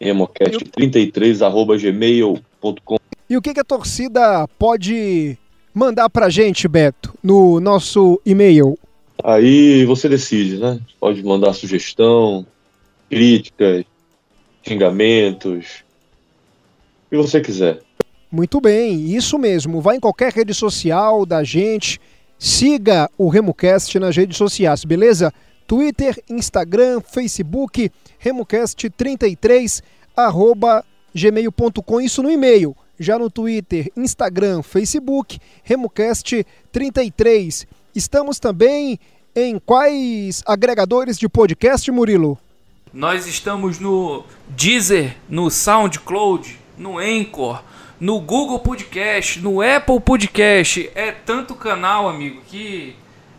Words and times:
remocast33@gmail.com. 0.00 2.96
E 3.30 3.36
o 3.36 3.42
que, 3.42 3.54
que 3.54 3.60
a 3.60 3.64
torcida 3.64 4.48
pode 4.58 5.38
mandar 5.72 6.10
pra 6.10 6.28
gente, 6.28 6.66
Beto, 6.66 7.14
no 7.22 7.60
nosso 7.60 8.20
e-mail? 8.26 8.76
Aí 9.22 9.84
você 9.84 10.08
decide, 10.08 10.58
né? 10.58 10.80
Pode 10.98 11.22
mandar 11.22 11.52
sugestão, 11.52 12.44
críticas, 13.10 13.84
xingamentos, 14.66 15.84
o 17.06 17.10
que 17.10 17.16
você 17.16 17.40
quiser. 17.40 17.78
Muito 18.30 18.60
bem, 18.60 19.14
isso 19.14 19.38
mesmo. 19.38 19.80
Vá 19.80 19.94
em 19.94 20.00
qualquer 20.00 20.32
rede 20.32 20.52
social 20.52 21.24
da 21.24 21.42
gente, 21.42 21.98
siga 22.38 23.10
o 23.16 23.28
RemoCast 23.28 23.98
nas 23.98 24.16
redes 24.16 24.36
sociais, 24.36 24.84
beleza? 24.84 25.32
Twitter, 25.66 26.22
Instagram, 26.28 27.00
Facebook, 27.00 27.90
RemoCast33, 28.22 29.82
arroba 30.16 30.84
gmail.com, 31.14 32.00
isso 32.00 32.22
no 32.22 32.30
e-mail 32.30 32.76
já 32.98 33.18
no 33.18 33.30
Twitter, 33.30 33.90
Instagram, 33.96 34.62
Facebook, 34.62 35.38
RemoCast33. 35.66 37.66
Estamos 37.94 38.38
também 38.38 38.98
em 39.34 39.58
quais 39.58 40.42
agregadores 40.44 41.18
de 41.18 41.28
podcast, 41.28 41.90
Murilo? 41.90 42.38
Nós 42.92 43.26
estamos 43.26 43.78
no 43.78 44.24
Deezer, 44.48 45.16
no 45.28 45.50
SoundCloud, 45.50 46.58
no 46.76 46.98
Anchor, 46.98 47.62
no 48.00 48.20
Google 48.20 48.60
Podcast, 48.60 49.40
no 49.40 49.60
Apple 49.60 50.00
Podcast. 50.00 50.90
É 50.94 51.12
tanto 51.12 51.54
canal, 51.54 52.08
amigo, 52.08 52.40
que 52.46 52.94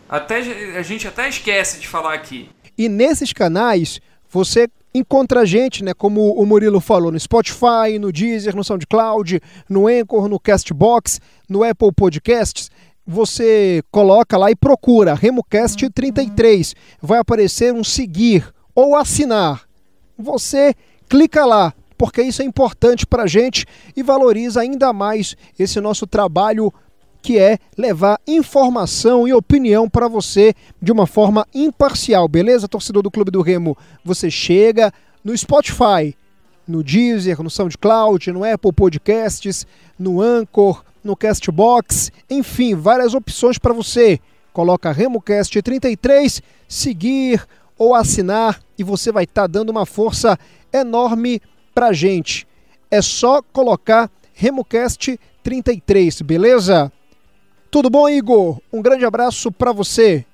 até 0.08 0.38
a 0.78 0.82
gente 0.82 1.08
até 1.08 1.30
esquece 1.30 1.80
de 1.80 1.88
falar 1.88 2.14
aqui. 2.14 2.50
E 2.78 2.90
nesses 2.90 3.32
canais 3.32 4.00
você 4.30 4.68
encontra 4.94 5.42
a 5.42 5.46
gente, 5.46 5.84
né, 5.84 5.94
como 5.94 6.34
o 6.34 6.46
Murilo 6.46 6.80
falou, 6.80 7.12
no 7.12 7.20
Spotify, 7.20 7.98
no 8.00 8.12
Deezer, 8.12 8.56
no 8.56 8.64
SoundCloud, 8.64 9.40
no 9.70 9.88
Anchor, 9.88 10.28
no 10.28 10.40
Castbox, 10.40 11.20
no 11.48 11.64
Apple 11.64 11.92
Podcasts. 11.96 12.70
Você 13.06 13.82
coloca 13.92 14.38
lá 14.38 14.52
e 14.52 14.56
procura 14.56 15.16
RemoCast 15.16 15.90
33. 15.90 16.76
Vai 17.02 17.20
aparecer 17.20 17.74
um 17.74 17.84
seguir 17.84 18.48
ou 18.76 18.96
assinar. 18.96 19.64
Você 20.18 20.76
clica 21.08 21.46
lá, 21.46 21.74
porque 22.00 22.22
isso 22.22 22.42
é 22.42 22.46
importante 22.46 23.06
para 23.06 23.24
a 23.24 23.28
gente 23.28 23.66
e 23.94 24.02
valoriza 24.02 24.62
ainda 24.62 24.94
mais 24.94 25.36
esse 25.60 25.82
nosso 25.82 26.08
trabalho 26.08 26.74
que 27.22 27.38
é 27.38 27.60
levar 27.78 28.18
informação 28.26 29.28
e 29.28 29.34
opinião 29.34 29.90
para 29.90 30.08
você 30.08 30.54
de 30.82 30.94
uma 30.94 31.06
forma 31.06 31.46
imparcial, 31.54 32.26
beleza, 32.30 32.70
torcedor 32.70 33.04
do 33.04 33.12
Clube 33.12 33.30
do 33.30 33.42
Remo? 33.42 33.78
Você 34.06 34.32
chega 34.32 34.94
no 35.22 35.38
Spotify, 35.38 36.16
no 36.66 36.82
Deezer, 36.82 37.44
no 37.44 37.50
SoundCloud, 37.50 38.32
no 38.32 38.46
Apple 38.46 38.72
Podcasts, 38.72 39.68
no 40.00 40.22
Anchor, 40.22 40.82
no 41.04 41.18
Castbox, 41.18 42.14
enfim, 42.30 42.76
várias 42.76 43.14
opções 43.14 43.58
para 43.58 43.74
você. 43.74 44.22
Coloca 44.54 44.94
RemoCast 44.94 45.62
33, 45.62 46.42
seguir 46.66 47.46
ou 47.78 47.94
assinar 47.94 48.62
e 48.78 48.86
você 48.86 49.12
vai 49.12 49.26
estar 49.26 49.42
tá 49.42 49.48
dando 49.48 49.70
uma 49.70 49.86
força 49.86 50.40
enorme 50.72 51.42
para 51.74 51.94
gente. 51.94 52.48
É 52.92 53.02
só 53.02 53.42
colocar 53.42 54.10
RemoCast 54.34 55.20
33, 55.44 56.22
beleza? 56.22 56.92
Tudo 57.72 57.90
bom, 57.90 58.10
Igor? 58.10 58.60
Um 58.74 58.82
grande 58.82 59.06
abraço 59.06 59.52
para 59.52 59.72
você. 59.72 60.26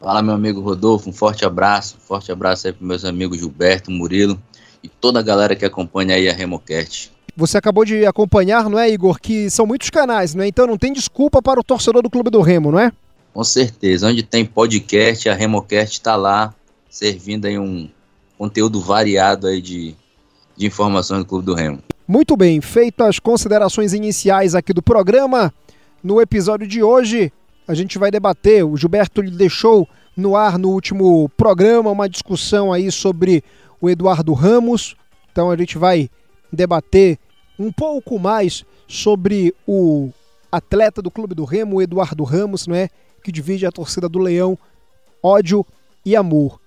Fala, 0.00 0.22
meu 0.22 0.34
amigo 0.34 0.60
Rodolfo, 0.60 1.10
um 1.10 1.12
forte 1.12 1.44
abraço, 1.44 1.96
um 1.96 2.00
forte 2.00 2.32
abraço 2.32 2.66
aí 2.66 2.72
para 2.72 2.86
meus 2.86 3.04
amigos 3.04 3.38
Gilberto, 3.38 3.90
Murilo 3.90 4.40
e 4.82 4.88
toda 4.88 5.20
a 5.20 5.22
galera 5.22 5.54
que 5.54 5.64
acompanha 5.64 6.16
aí 6.16 6.28
a 6.28 6.32
Remocast. 6.32 7.12
Você 7.36 7.56
acabou 7.56 7.84
de 7.84 8.04
acompanhar, 8.04 8.68
não 8.68 8.78
é, 8.78 8.90
Igor? 8.90 9.20
Que 9.20 9.48
são 9.48 9.64
muitos 9.64 9.90
canais, 9.90 10.34
não 10.34 10.42
é? 10.42 10.48
Então 10.48 10.66
não 10.66 10.76
tem 10.76 10.92
desculpa 10.92 11.40
para 11.40 11.60
o 11.60 11.64
torcedor 11.64 12.02
do 12.02 12.10
Clube 12.10 12.30
do 12.30 12.40
Remo, 12.40 12.72
não 12.72 12.78
é? 12.78 12.92
Com 13.32 13.44
certeza. 13.44 14.08
Onde 14.08 14.22
tem 14.22 14.44
podcast, 14.44 15.28
a 15.28 15.34
Remocast 15.34 15.92
está 15.92 16.16
lá, 16.16 16.54
servindo 16.90 17.46
aí 17.46 17.58
um 17.58 17.88
conteúdo 18.36 18.80
variado 18.80 19.46
aí 19.46 19.62
de, 19.62 19.94
de 20.56 20.66
informações 20.66 21.20
do 21.20 21.26
Clube 21.26 21.46
do 21.46 21.54
Remo. 21.54 21.78
Muito 22.06 22.36
bem, 22.36 22.60
feitas 22.60 23.08
as 23.08 23.18
considerações 23.18 23.92
iniciais 23.92 24.54
aqui 24.54 24.72
do 24.72 24.82
programa, 24.82 25.52
no 26.02 26.20
episódio 26.20 26.66
de 26.66 26.82
hoje, 26.82 27.32
a 27.66 27.74
gente 27.74 27.98
vai 27.98 28.10
debater. 28.10 28.64
O 28.64 28.76
Gilberto 28.76 29.22
deixou 29.22 29.88
no 30.16 30.34
ar 30.34 30.58
no 30.58 30.70
último 30.70 31.28
programa 31.36 31.90
uma 31.90 32.08
discussão 32.08 32.72
aí 32.72 32.90
sobre 32.90 33.44
o 33.80 33.88
Eduardo 33.88 34.32
Ramos. 34.32 34.96
Então 35.30 35.50
a 35.50 35.56
gente 35.56 35.78
vai 35.78 36.10
debater 36.52 37.18
um 37.58 37.70
pouco 37.70 38.18
mais 38.18 38.64
sobre 38.88 39.54
o 39.66 40.10
atleta 40.50 41.00
do 41.00 41.10
Clube 41.10 41.34
do 41.34 41.44
Remo, 41.44 41.80
Eduardo 41.80 42.24
Ramos, 42.24 42.66
não 42.66 42.74
é? 42.74 42.88
Que 43.22 43.30
divide 43.30 43.64
a 43.64 43.70
torcida 43.70 44.08
do 44.08 44.18
Leão, 44.18 44.58
ódio 45.22 45.64
e 46.04 46.16
amor. 46.16 46.60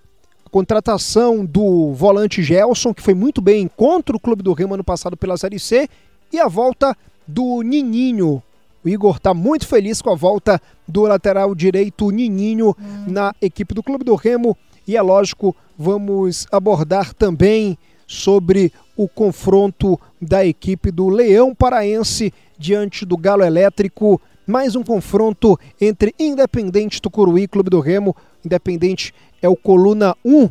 Contratação 0.56 1.46
do 1.46 1.92
volante 1.92 2.42
Gelson, 2.42 2.94
que 2.94 3.02
foi 3.02 3.14
muito 3.14 3.42
bem 3.42 3.70
contra 3.76 4.16
o 4.16 4.20
Clube 4.22 4.42
do 4.42 4.54
Remo 4.54 4.76
ano 4.76 4.86
passado 4.86 5.18
pela 5.18 5.36
Série 5.36 5.60
C, 5.60 5.86
e 6.32 6.40
a 6.40 6.48
volta 6.48 6.96
do 7.28 7.62
Nininho, 7.62 8.42
o 8.82 8.88
Igor 8.88 9.18
está 9.18 9.34
muito 9.34 9.68
feliz 9.68 10.02
com 10.02 10.12
a 10.12 10.16
volta 10.16 10.62
do 10.88 11.02
lateral 11.02 11.54
direito 11.54 12.10
Nininho 12.10 12.74
na 13.06 13.36
equipe 13.42 13.74
do 13.74 13.84
Clube 13.84 14.06
do 14.06 14.16
Remo. 14.16 14.58
E 14.88 14.96
é 14.96 15.02
lógico, 15.02 15.54
vamos 15.78 16.48
abordar 16.50 17.14
também 17.14 17.78
sobre 18.08 18.72
o 18.96 19.10
confronto 19.10 20.00
da 20.22 20.46
equipe 20.46 20.90
do 20.90 21.10
Leão 21.10 21.54
Paraense 21.54 22.34
diante 22.58 23.06
do 23.06 23.18
Galo 23.18 23.44
Elétrico. 23.44 24.22
Mais 24.48 24.76
um 24.76 24.84
confronto 24.84 25.60
entre 25.82 26.14
Independente 26.20 27.02
Tucuruí 27.02 27.44
e 27.44 27.48
Clube 27.48 27.72
do 27.72 27.80
Remo. 27.80 28.16
Independente 28.46 29.12
é 29.42 29.50
o 29.50 29.56
coluna 29.56 30.16
1, 30.24 30.50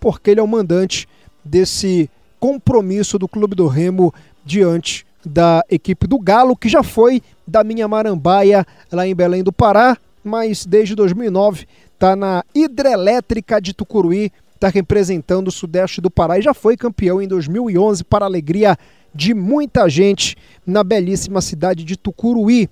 porque 0.00 0.30
ele 0.30 0.40
é 0.40 0.42
o 0.42 0.48
mandante 0.48 1.08
desse 1.44 2.10
compromisso 2.40 3.16
do 3.16 3.28
Clube 3.28 3.54
do 3.54 3.68
Remo 3.68 4.12
diante 4.44 5.06
da 5.24 5.62
equipe 5.70 6.06
do 6.08 6.18
Galo, 6.18 6.56
que 6.56 6.68
já 6.68 6.82
foi 6.82 7.22
da 7.46 7.62
minha 7.62 7.86
Marambaia 7.86 8.66
lá 8.90 9.06
em 9.06 9.14
Belém 9.14 9.44
do 9.44 9.52
Pará, 9.52 9.96
mas 10.24 10.66
desde 10.66 10.96
2009 10.96 11.66
está 11.94 12.16
na 12.16 12.44
Hidrelétrica 12.52 13.60
de 13.60 13.72
Tucuruí, 13.72 14.32
está 14.54 14.68
representando 14.68 15.46
o 15.46 15.52
Sudeste 15.52 16.00
do 16.00 16.10
Pará 16.10 16.40
e 16.40 16.42
já 16.42 16.52
foi 16.52 16.76
campeão 16.76 17.22
em 17.22 17.28
2011 17.28 18.02
para 18.02 18.24
alegria 18.24 18.76
de 19.14 19.32
muita 19.32 19.88
gente 19.88 20.36
na 20.66 20.82
belíssima 20.82 21.40
cidade 21.40 21.84
de 21.84 21.96
Tucuruí. 21.96 22.68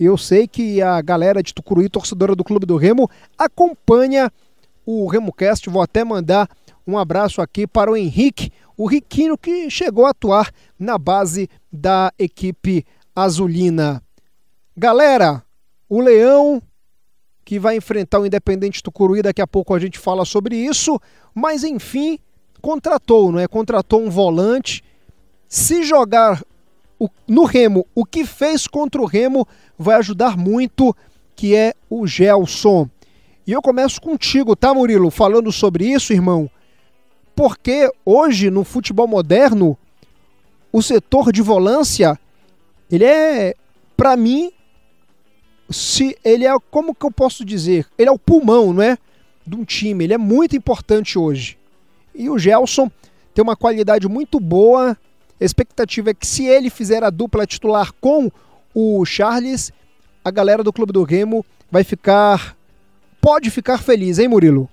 Eu 0.00 0.16
sei 0.16 0.48
que 0.48 0.80
a 0.80 1.02
galera 1.02 1.42
de 1.42 1.52
Tucuruí, 1.52 1.86
torcedora 1.86 2.34
do 2.34 2.42
Clube 2.42 2.64
do 2.64 2.78
Remo, 2.78 3.06
acompanha 3.36 4.32
o 4.86 5.06
RemoCast. 5.06 5.68
Vou 5.68 5.82
até 5.82 6.02
mandar 6.02 6.48
um 6.86 6.96
abraço 6.96 7.42
aqui 7.42 7.66
para 7.66 7.90
o 7.90 7.96
Henrique, 7.96 8.50
o 8.78 8.86
Riquinho 8.86 9.36
que 9.36 9.68
chegou 9.68 10.06
a 10.06 10.10
atuar 10.10 10.50
na 10.78 10.96
base 10.96 11.50
da 11.70 12.10
equipe 12.18 12.86
azulina. 13.14 14.02
Galera, 14.74 15.42
o 15.86 16.00
Leão 16.00 16.62
que 17.44 17.58
vai 17.58 17.76
enfrentar 17.76 18.20
o 18.20 18.26
Independente 18.26 18.82
Tucuruí, 18.82 19.20
daqui 19.20 19.42
a 19.42 19.46
pouco 19.46 19.74
a 19.74 19.78
gente 19.78 19.98
fala 19.98 20.24
sobre 20.24 20.56
isso, 20.56 20.98
mas 21.34 21.62
enfim, 21.62 22.18
contratou, 22.62 23.30
não 23.30 23.38
é? 23.38 23.46
Contratou 23.46 24.00
um 24.00 24.08
volante. 24.08 24.82
Se 25.46 25.82
jogar 25.82 26.42
no 27.26 27.44
Remo, 27.44 27.86
o 27.94 28.04
que 28.04 28.24
fez 28.24 28.66
contra 28.66 29.00
o 29.00 29.06
Remo 29.06 29.46
vai 29.78 29.96
ajudar 29.96 30.36
muito, 30.36 30.94
que 31.36 31.54
é 31.54 31.74
o 31.88 32.06
Gelson. 32.06 32.88
E 33.46 33.52
eu 33.52 33.62
começo 33.62 34.00
contigo, 34.00 34.54
tá, 34.54 34.74
Murilo? 34.74 35.10
Falando 35.10 35.50
sobre 35.50 35.86
isso, 35.86 36.12
irmão. 36.12 36.50
Porque 37.34 37.90
hoje, 38.04 38.50
no 38.50 38.64
futebol 38.64 39.08
moderno, 39.08 39.78
o 40.72 40.82
setor 40.82 41.32
de 41.32 41.40
volância, 41.40 42.18
ele 42.90 43.04
é, 43.04 43.54
para 43.96 44.16
mim, 44.16 44.52
se 45.70 46.16
ele 46.24 46.46
é, 46.46 46.54
como 46.70 46.94
que 46.94 47.06
eu 47.06 47.10
posso 47.10 47.44
dizer? 47.44 47.86
Ele 47.96 48.08
é 48.08 48.12
o 48.12 48.18
pulmão, 48.18 48.72
não 48.72 48.82
é? 48.82 48.98
De 49.46 49.56
um 49.56 49.64
time. 49.64 50.04
Ele 50.04 50.14
é 50.14 50.18
muito 50.18 50.56
importante 50.56 51.18
hoje. 51.18 51.56
E 52.14 52.28
o 52.28 52.38
Gelson 52.38 52.90
tem 53.32 53.42
uma 53.42 53.56
qualidade 53.56 54.06
muito 54.08 54.38
boa 54.38 54.96
a 55.40 55.44
expectativa 55.44 56.10
é 56.10 56.14
que 56.14 56.26
se 56.26 56.46
ele 56.46 56.68
fizer 56.68 57.02
a 57.02 57.10
dupla 57.10 57.46
titular 57.46 57.92
com 58.00 58.30
o 58.74 59.04
Charles, 59.04 59.72
a 60.24 60.30
galera 60.30 60.62
do 60.62 60.72
Clube 60.72 60.92
do 60.92 61.02
Remo 61.02 61.44
vai 61.70 61.82
ficar. 61.82 62.56
Pode 63.20 63.50
ficar 63.50 63.78
feliz, 63.78 64.18
hein, 64.18 64.28
Murilo? 64.28 64.68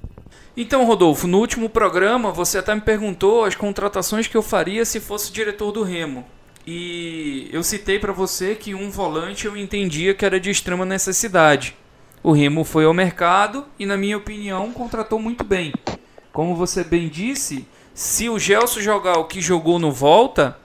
Então, 0.56 0.86
Rodolfo, 0.86 1.28
no 1.28 1.40
último 1.40 1.70
programa 1.70 2.32
você 2.32 2.58
até 2.58 2.74
me 2.74 2.82
perguntou 2.82 3.44
as 3.44 3.56
contratações 3.56 4.28
que 4.28 4.36
eu 4.36 4.42
faria 4.42 4.86
se 4.86 5.00
fosse 5.00 5.32
diretor 5.32 5.72
do 5.72 5.84
Remo. 5.84 6.26
E 6.66 7.48
eu 7.54 7.64
citei 7.64 7.98
para 7.98 8.12
você 8.12 8.56
que 8.56 8.76
um 8.76 8.90
volante 8.90 9.46
eu 9.46 9.56
entendia 9.56 10.14
que 10.14 10.26
era 10.26 10.40
de 10.40 10.50
extrema 10.50 10.86
necessidade. 10.86 11.76
O 12.22 12.32
Remo 12.32 12.64
foi 12.64 12.84
ao 12.86 12.94
mercado 12.94 13.66
e, 13.80 13.86
na 13.86 13.96
minha 13.96 14.18
opinião, 14.18 14.72
contratou 14.72 15.20
muito 15.20 15.44
bem. 15.44 15.74
Como 16.34 16.56
você 16.56 16.84
bem 16.84 17.08
disse, 17.08 17.66
se 17.98 18.30
o 18.30 18.38
Gelson 18.38 18.80
jogar 18.80 19.18
o 19.18 19.26
que 19.26 19.42
jogou 19.42 19.80
no 19.80 19.92
Volta, 19.92 20.56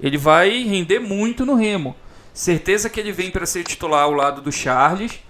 ele 0.00 0.16
vai 0.16 0.62
render 0.62 0.98
muito 0.98 1.44
no 1.44 1.54
Remo. 1.54 1.94
Certeza 2.32 2.88
que 2.88 2.98
ele 2.98 3.12
vem 3.12 3.30
para 3.30 3.44
ser 3.44 3.62
titular 3.62 4.04
ao 4.04 4.12
lado 4.12 4.40
do 4.40 4.50
Charles. 4.50 5.20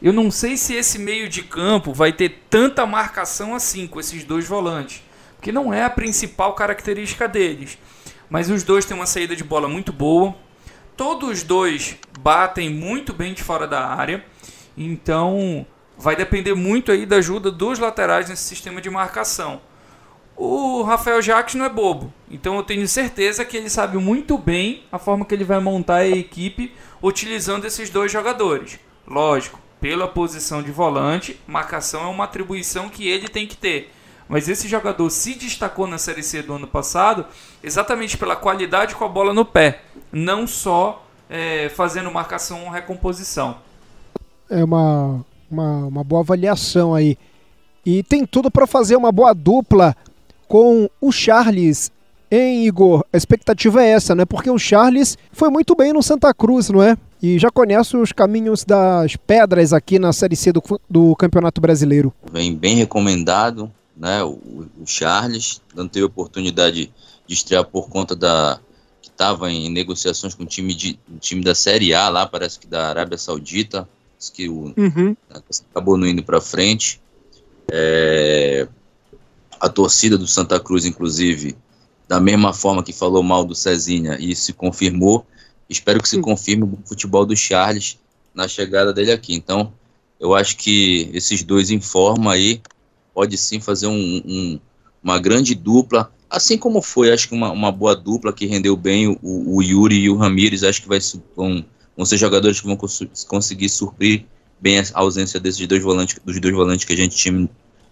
Eu 0.00 0.10
não 0.10 0.30
sei 0.30 0.56
se 0.56 0.72
esse 0.72 0.98
meio 0.98 1.28
de 1.28 1.42
campo 1.42 1.92
vai 1.92 2.14
ter 2.14 2.44
tanta 2.48 2.86
marcação 2.86 3.54
assim 3.54 3.86
com 3.86 4.00
esses 4.00 4.24
dois 4.24 4.46
volantes, 4.46 5.02
porque 5.36 5.52
não 5.52 5.70
é 5.70 5.84
a 5.84 5.90
principal 5.90 6.54
característica 6.54 7.28
deles. 7.28 7.76
Mas 8.30 8.48
os 8.48 8.62
dois 8.62 8.86
têm 8.86 8.96
uma 8.96 9.04
saída 9.04 9.36
de 9.36 9.44
bola 9.44 9.68
muito 9.68 9.92
boa. 9.92 10.34
Todos 10.96 11.28
os 11.28 11.42
dois 11.42 11.94
batem 12.20 12.70
muito 12.70 13.12
bem 13.12 13.34
de 13.34 13.42
fora 13.42 13.66
da 13.66 13.86
área. 13.86 14.24
Então, 14.74 15.66
vai 15.98 16.16
depender 16.16 16.54
muito 16.54 16.90
aí 16.90 17.04
da 17.04 17.16
ajuda 17.16 17.50
dos 17.50 17.78
laterais 17.78 18.30
nesse 18.30 18.44
sistema 18.44 18.80
de 18.80 18.88
marcação. 18.88 19.60
O 20.44 20.82
Rafael 20.82 21.22
Jacques 21.22 21.54
não 21.54 21.64
é 21.64 21.68
bobo, 21.68 22.12
então 22.28 22.56
eu 22.56 22.64
tenho 22.64 22.88
certeza 22.88 23.44
que 23.44 23.56
ele 23.56 23.70
sabe 23.70 23.96
muito 23.96 24.36
bem 24.36 24.82
a 24.90 24.98
forma 24.98 25.24
que 25.24 25.32
ele 25.32 25.44
vai 25.44 25.60
montar 25.60 25.98
a 25.98 26.08
equipe 26.08 26.72
utilizando 27.00 27.64
esses 27.64 27.88
dois 27.90 28.10
jogadores. 28.10 28.80
Lógico, 29.06 29.60
pela 29.80 30.08
posição 30.08 30.60
de 30.60 30.72
volante, 30.72 31.38
marcação 31.46 32.02
é 32.02 32.06
uma 32.08 32.24
atribuição 32.24 32.88
que 32.88 33.06
ele 33.06 33.28
tem 33.28 33.46
que 33.46 33.56
ter. 33.56 33.92
Mas 34.28 34.48
esse 34.48 34.66
jogador 34.66 35.08
se 35.10 35.36
destacou 35.36 35.86
na 35.86 35.96
Série 35.96 36.24
C 36.24 36.42
do 36.42 36.54
ano 36.54 36.66
passado 36.66 37.24
exatamente 37.62 38.18
pela 38.18 38.34
qualidade 38.34 38.96
com 38.96 39.04
a 39.04 39.08
bola 39.08 39.32
no 39.32 39.44
pé, 39.44 39.82
não 40.10 40.44
só 40.44 41.06
é, 41.30 41.68
fazendo 41.68 42.10
marcação 42.10 42.64
ou 42.64 42.68
recomposição. 42.68 43.58
É 44.50 44.64
uma, 44.64 45.24
uma, 45.48 45.86
uma 45.86 46.02
boa 46.02 46.22
avaliação 46.22 46.96
aí. 46.96 47.16
E 47.86 48.02
tem 48.02 48.26
tudo 48.26 48.50
para 48.50 48.66
fazer 48.66 48.96
uma 48.96 49.12
boa 49.12 49.32
dupla 49.32 49.96
com 50.52 50.86
o 51.00 51.10
Charles. 51.10 51.90
Hein, 52.30 52.66
Igor? 52.66 53.06
A 53.10 53.16
expectativa 53.16 53.82
é 53.82 53.88
essa, 53.88 54.14
né? 54.14 54.26
Porque 54.26 54.50
o 54.50 54.58
Charles 54.58 55.16
foi 55.32 55.48
muito 55.48 55.74
bem 55.74 55.94
no 55.94 56.02
Santa 56.02 56.34
Cruz, 56.34 56.68
não 56.68 56.82
é? 56.82 56.94
E 57.22 57.38
já 57.38 57.50
conhece 57.50 57.96
os 57.96 58.12
caminhos 58.12 58.62
das 58.62 59.16
pedras 59.16 59.72
aqui 59.72 59.98
na 59.98 60.12
Série 60.12 60.36
C 60.36 60.52
do, 60.52 60.62
do 60.90 61.16
Campeonato 61.16 61.58
Brasileiro. 61.58 62.12
Vem 62.30 62.54
bem 62.54 62.76
recomendado, 62.76 63.72
né? 63.96 64.22
O, 64.22 64.66
o 64.78 64.84
Charles, 64.84 65.62
não 65.74 65.88
teve 65.88 66.04
oportunidade 66.04 66.92
de 67.26 67.34
estrear 67.34 67.64
por 67.64 67.88
conta 67.88 68.14
da 68.14 68.60
que 69.00 69.08
estava 69.08 69.50
em 69.50 69.70
negociações 69.70 70.34
com 70.34 70.42
o 70.42 70.46
time, 70.46 70.74
de, 70.74 70.98
o 71.10 71.18
time 71.18 71.42
da 71.42 71.54
Série 71.54 71.94
A 71.94 72.10
lá, 72.10 72.26
parece 72.26 72.58
que 72.58 72.66
da 72.66 72.88
Arábia 72.88 73.16
Saudita, 73.16 73.88
que 74.34 74.50
o, 74.50 74.74
uhum. 74.76 75.16
acabou 75.70 75.96
não 75.96 76.06
indo 76.06 76.22
para 76.22 76.42
frente. 76.42 77.00
É, 77.70 78.68
a 79.62 79.68
torcida 79.68 80.18
do 80.18 80.26
Santa 80.26 80.58
Cruz, 80.58 80.84
inclusive, 80.84 81.56
da 82.08 82.18
mesma 82.18 82.52
forma 82.52 82.82
que 82.82 82.92
falou 82.92 83.22
mal 83.22 83.44
do 83.44 83.54
Cezinha 83.54 84.16
e 84.18 84.34
se 84.34 84.52
confirmou, 84.52 85.24
espero 85.70 86.02
que 86.02 86.08
se 86.08 86.20
confirme 86.20 86.64
o 86.64 86.78
futebol 86.84 87.24
do 87.24 87.36
Charles 87.36 87.96
na 88.34 88.48
chegada 88.48 88.92
dele 88.92 89.12
aqui. 89.12 89.36
Então, 89.36 89.72
eu 90.18 90.34
acho 90.34 90.56
que 90.56 91.08
esses 91.14 91.44
dois 91.44 91.70
em 91.70 91.80
forma 91.80 92.32
aí 92.32 92.60
pode 93.14 93.38
sim 93.38 93.60
fazer 93.60 93.86
um, 93.86 94.22
um, 94.26 94.60
uma 95.00 95.16
grande 95.20 95.54
dupla, 95.54 96.12
assim 96.28 96.58
como 96.58 96.82
foi, 96.82 97.12
acho 97.12 97.28
que 97.28 97.34
uma, 97.34 97.52
uma 97.52 97.70
boa 97.70 97.94
dupla 97.94 98.32
que 98.32 98.46
rendeu 98.46 98.76
bem 98.76 99.06
o, 99.06 99.18
o 99.22 99.62
Yuri 99.62 99.94
e 99.94 100.10
o 100.10 100.16
Ramires, 100.16 100.64
acho 100.64 100.82
que 100.82 100.88
vai, 100.88 100.98
vão, 101.36 101.64
vão 101.96 102.04
ser 102.04 102.16
jogadores 102.16 102.60
que 102.60 102.66
vão 102.66 102.76
cons 102.76 103.06
conseguir 103.28 103.68
suprir 103.68 104.24
bem 104.60 104.80
a 104.80 104.84
ausência 104.94 105.38
desses 105.38 105.64
dois 105.68 105.82
volantes, 105.84 106.18
dos 106.24 106.40
dois 106.40 106.52
volantes 106.52 106.84
que 106.84 106.92
a 106.92 106.96
gente 106.96 107.16
tinha 107.16 107.48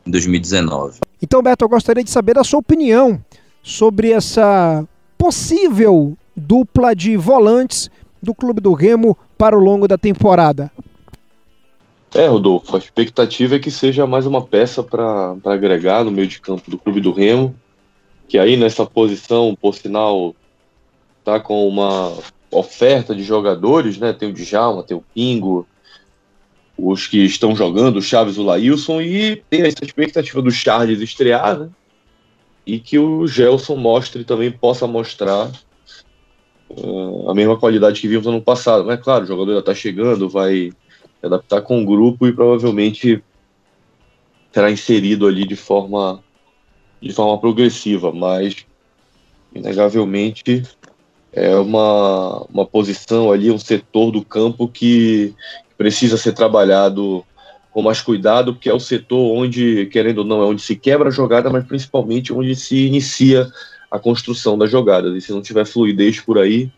em 0.07 0.11
2019. 0.11 1.01
Então, 1.23 1.43
Beto, 1.43 1.65
eu 1.65 1.69
gostaria 1.69 2.03
de 2.03 2.11
saber 2.11 2.39
a 2.39 2.45
sua 2.45 2.61
opinião 2.61 3.23
sobre 3.63 4.11
essa 4.13 4.87
possível 5.19 6.17
dupla 6.35 6.95
de 6.95 7.17
volantes 7.17 7.91
do 8.23 8.35
Clube 8.35 8.61
do 8.61 8.73
Remo 8.73 9.17
para 9.37 9.57
o 9.57 9.61
longo 9.61 9.87
da 9.87 9.99
temporada. 9.99 10.71
É, 12.15 12.27
Rodolfo, 12.27 12.75
a 12.75 12.79
expectativa 12.79 13.57
é 13.57 13.59
que 13.59 13.71
seja 13.71 14.07
mais 14.07 14.27
uma 14.27 14.43
peça 14.43 14.83
para 14.83 15.37
agregar 15.45 16.05
no 16.05 16.11
meio 16.11 16.27
de 16.27 16.41
campo 16.41 16.71
do 16.71 16.77
Clube 16.77 17.01
do 17.01 17.13
Remo, 17.13 17.55
que 18.29 18.39
aí 18.39 18.57
nessa 18.57 18.85
posição, 18.85 19.57
por 19.61 19.75
sinal, 19.75 20.35
tá 21.25 21.39
com 21.39 21.69
uma 21.69 22.13
oferta 22.51 23.15
de 23.15 23.23
jogadores, 23.23 23.97
né? 23.97 24.13
Tem 24.13 24.29
o 24.29 24.33
Djalma, 24.33 24.83
tem 24.83 24.97
o 24.97 25.05
Pingo, 25.15 25.67
os 26.83 27.07
que 27.07 27.25
estão 27.25 27.55
jogando, 27.55 27.97
o 27.97 28.03
Chaves, 28.03 28.39
o 28.39 28.43
Laílson, 28.43 29.01
e 29.01 29.37
tem 29.51 29.63
essa 29.63 29.85
expectativa 29.85 30.41
do 30.41 30.51
Charles 30.51 31.01
estrear, 31.01 31.59
né? 31.59 31.69
E 32.67 32.79
que 32.79 32.99
o 32.99 33.27
Gelson 33.27 33.77
mostre 33.77 34.25
também, 34.25 34.51
possa 34.51 34.87
mostrar 34.87 35.51
uh, 36.71 37.31
a 37.31 37.35
mesma 37.35 37.59
qualidade 37.59 38.01
que 38.01 38.09
vimos 38.09 38.27
ano 38.27 38.41
passado. 38.41 38.85
Mas, 38.85 39.01
claro, 39.01 39.25
o 39.25 39.27
jogador 39.27 39.55
já 39.55 39.61
está 39.61 39.75
chegando, 39.75 40.29
vai 40.29 40.73
adaptar 41.23 41.63
com 41.63 41.83
o 41.83 41.87
grupo 41.87 42.27
e 42.27 42.33
provavelmente 42.33 43.23
será 44.53 44.71
inserido 44.71 45.27
ali 45.27 45.47
de 45.47 45.57
forma, 45.57 46.23
de 47.01 47.13
forma 47.13 47.39
progressiva, 47.39 48.13
mas 48.13 48.67
inegavelmente 49.55 50.63
é 51.33 51.55
uma, 51.57 52.45
uma 52.53 52.67
posição 52.67 53.31
ali, 53.31 53.51
um 53.51 53.59
setor 53.59 54.11
do 54.11 54.25
campo 54.25 54.69
que, 54.69 55.35
precisa 55.81 56.19
ser 56.19 56.33
trabalhado 56.33 57.25
com 57.71 57.81
mais 57.81 58.03
cuidado, 58.03 58.53
porque 58.53 58.69
é 58.69 58.75
o 58.75 58.79
setor 58.79 59.35
onde, 59.35 59.87
querendo 59.87 60.19
ou 60.19 60.25
não, 60.27 60.43
é 60.43 60.45
onde 60.45 60.61
se 60.61 60.77
quebra 60.77 61.09
a 61.09 61.11
jogada, 61.11 61.49
mas 61.49 61.65
principalmente 61.65 62.35
onde 62.35 62.55
se 62.55 62.85
inicia 62.85 63.51
a 63.91 63.99
construção 63.99 64.59
das 64.59 64.71
jogadas. 64.71 65.17
E 65.17 65.23
se 65.23 65.33
não 65.33 65.41
tiver 65.41 65.65
fluidez 65.65 66.21
por 66.21 66.37
aí, 66.37 66.71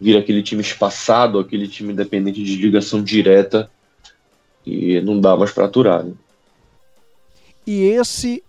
vira 0.00 0.20
aquele 0.20 0.40
time 0.40 0.60
espaçado, 0.62 1.40
aquele 1.40 1.66
time 1.66 1.92
independente 1.92 2.44
de 2.44 2.54
ligação 2.54 3.02
direta, 3.02 3.68
e 4.64 5.00
não 5.00 5.20
dá 5.20 5.36
mais 5.36 5.50
para 5.50 5.64
aturar. 5.64 6.04
Né? 6.04 6.12
E 7.66 7.82
esse 7.86 8.40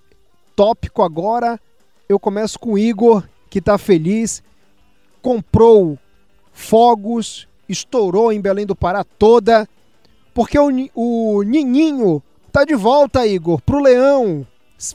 tópico 0.56 1.02
agora, 1.02 1.60
eu 2.08 2.20
começo 2.20 2.60
com 2.60 2.74
o 2.74 2.78
Igor, 2.78 3.24
que 3.50 3.58
está 3.58 3.76
feliz, 3.80 4.44
comprou 5.20 5.98
fogos, 6.54 7.48
estourou 7.68 8.32
em 8.32 8.40
Belém 8.40 8.68
do 8.68 8.76
Pará 8.76 9.04
toda, 9.04 9.68
porque 10.36 10.60
o, 10.60 10.70
o 10.94 11.44
Nininho 11.44 12.22
tá 12.51 12.65
de 12.65 12.75
volta, 12.75 13.25
Igor, 13.25 13.62
pro 13.62 13.82
Leão. 13.82 14.46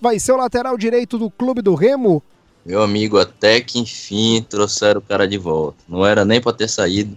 Vai 0.01 0.21
ser 0.21 0.33
o 0.33 0.37
lateral 0.37 0.77
direito 0.77 1.17
do 1.17 1.31
Clube 1.31 1.63
do 1.63 1.75
Remo. 1.75 2.23
Meu 2.65 2.83
amigo, 2.83 3.19
até 3.19 3.59
que 3.63 3.79
enfim 3.79 4.45
trouxeram 4.47 5.01
o 5.01 5.03
cara 5.03 5.27
de 5.27 5.39
volta. 5.39 5.79
Não 5.89 6.05
era 6.05 6.27
nem 6.27 6.43
para 6.43 6.53
ter 6.53 6.69
saído. 6.69 7.17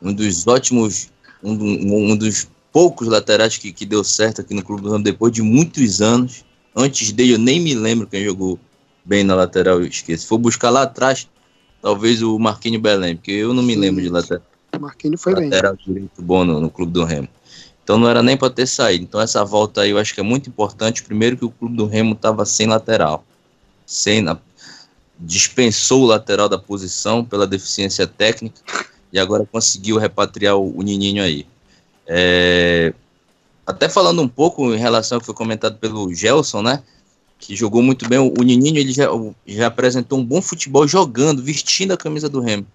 Um 0.00 0.14
dos 0.14 0.46
ótimos, 0.46 1.10
um, 1.44 2.12
um 2.12 2.16
dos 2.16 2.48
poucos 2.72 3.06
laterais 3.06 3.58
que, 3.58 3.70
que 3.70 3.84
deu 3.84 4.02
certo 4.02 4.40
aqui 4.40 4.54
no 4.54 4.64
Clube 4.64 4.82
do 4.82 4.92
Remo 4.92 5.04
depois 5.04 5.30
de 5.30 5.42
muitos 5.42 6.00
anos. 6.00 6.42
Antes 6.74 7.12
dele 7.12 7.34
eu 7.34 7.38
nem 7.38 7.60
me 7.60 7.74
lembro 7.74 8.06
quem 8.06 8.24
jogou 8.24 8.58
bem 9.04 9.22
na 9.22 9.34
lateral 9.34 9.82
esquerda. 9.82 10.22
Se 10.22 10.26
for 10.26 10.38
buscar 10.38 10.70
lá 10.70 10.82
atrás, 10.82 11.28
talvez 11.82 12.22
o 12.22 12.38
Marquinho 12.38 12.80
Belém, 12.80 13.14
porque 13.14 13.32
eu 13.32 13.52
não 13.52 13.62
me 13.62 13.76
lembro 13.76 14.02
de 14.02 14.08
lateral. 14.08 14.42
O 14.74 14.80
Marquinho 14.80 15.16
foi 15.16 15.34
bem. 15.34 15.50
direito 15.84 16.22
bom 16.22 16.44
no, 16.44 16.60
no 16.60 16.70
Clube 16.70 16.92
do 16.92 17.04
Remo. 17.04 17.28
Então 17.82 17.98
não 17.98 18.08
era 18.08 18.20
nem 18.20 18.36
para 18.36 18.50
ter 18.50 18.66
saído. 18.66 19.04
Então 19.04 19.20
essa 19.20 19.44
volta 19.44 19.82
aí 19.82 19.90
eu 19.90 19.98
acho 19.98 20.12
que 20.12 20.20
é 20.20 20.22
muito 20.22 20.50
importante. 20.50 21.02
Primeiro 21.02 21.36
que 21.36 21.44
o 21.44 21.50
Clube 21.50 21.76
do 21.76 21.86
Remo 21.86 22.14
estava 22.14 22.44
sem 22.44 22.66
lateral. 22.66 23.24
Sem 23.86 24.20
na... 24.20 24.36
dispensou 25.18 26.02
o 26.02 26.06
lateral 26.06 26.48
da 26.48 26.58
posição 26.58 27.24
pela 27.24 27.46
deficiência 27.46 28.06
técnica 28.06 28.60
e 29.12 29.18
agora 29.18 29.46
conseguiu 29.46 29.98
repatriar 29.98 30.56
o, 30.56 30.76
o 30.76 30.82
Nininho 30.82 31.22
aí. 31.22 31.46
É... 32.06 32.92
Até 33.64 33.88
falando 33.88 34.20
um 34.20 34.28
pouco 34.28 34.74
em 34.74 34.78
relação 34.78 35.16
ao 35.16 35.20
que 35.20 35.26
foi 35.26 35.34
comentado 35.34 35.78
pelo 35.78 36.12
Gelson, 36.12 36.62
né? 36.62 36.82
Que 37.38 37.54
jogou 37.54 37.82
muito 37.82 38.08
bem. 38.08 38.18
O, 38.18 38.34
o 38.36 38.42
Nininho 38.42 38.78
ele 38.78 38.92
já, 38.92 39.06
já 39.46 39.68
apresentou 39.68 40.18
um 40.18 40.24
bom 40.24 40.42
futebol 40.42 40.88
jogando, 40.88 41.40
vestindo 41.40 41.92
a 41.92 41.96
camisa 41.96 42.28
do 42.28 42.40
Remo 42.40 42.66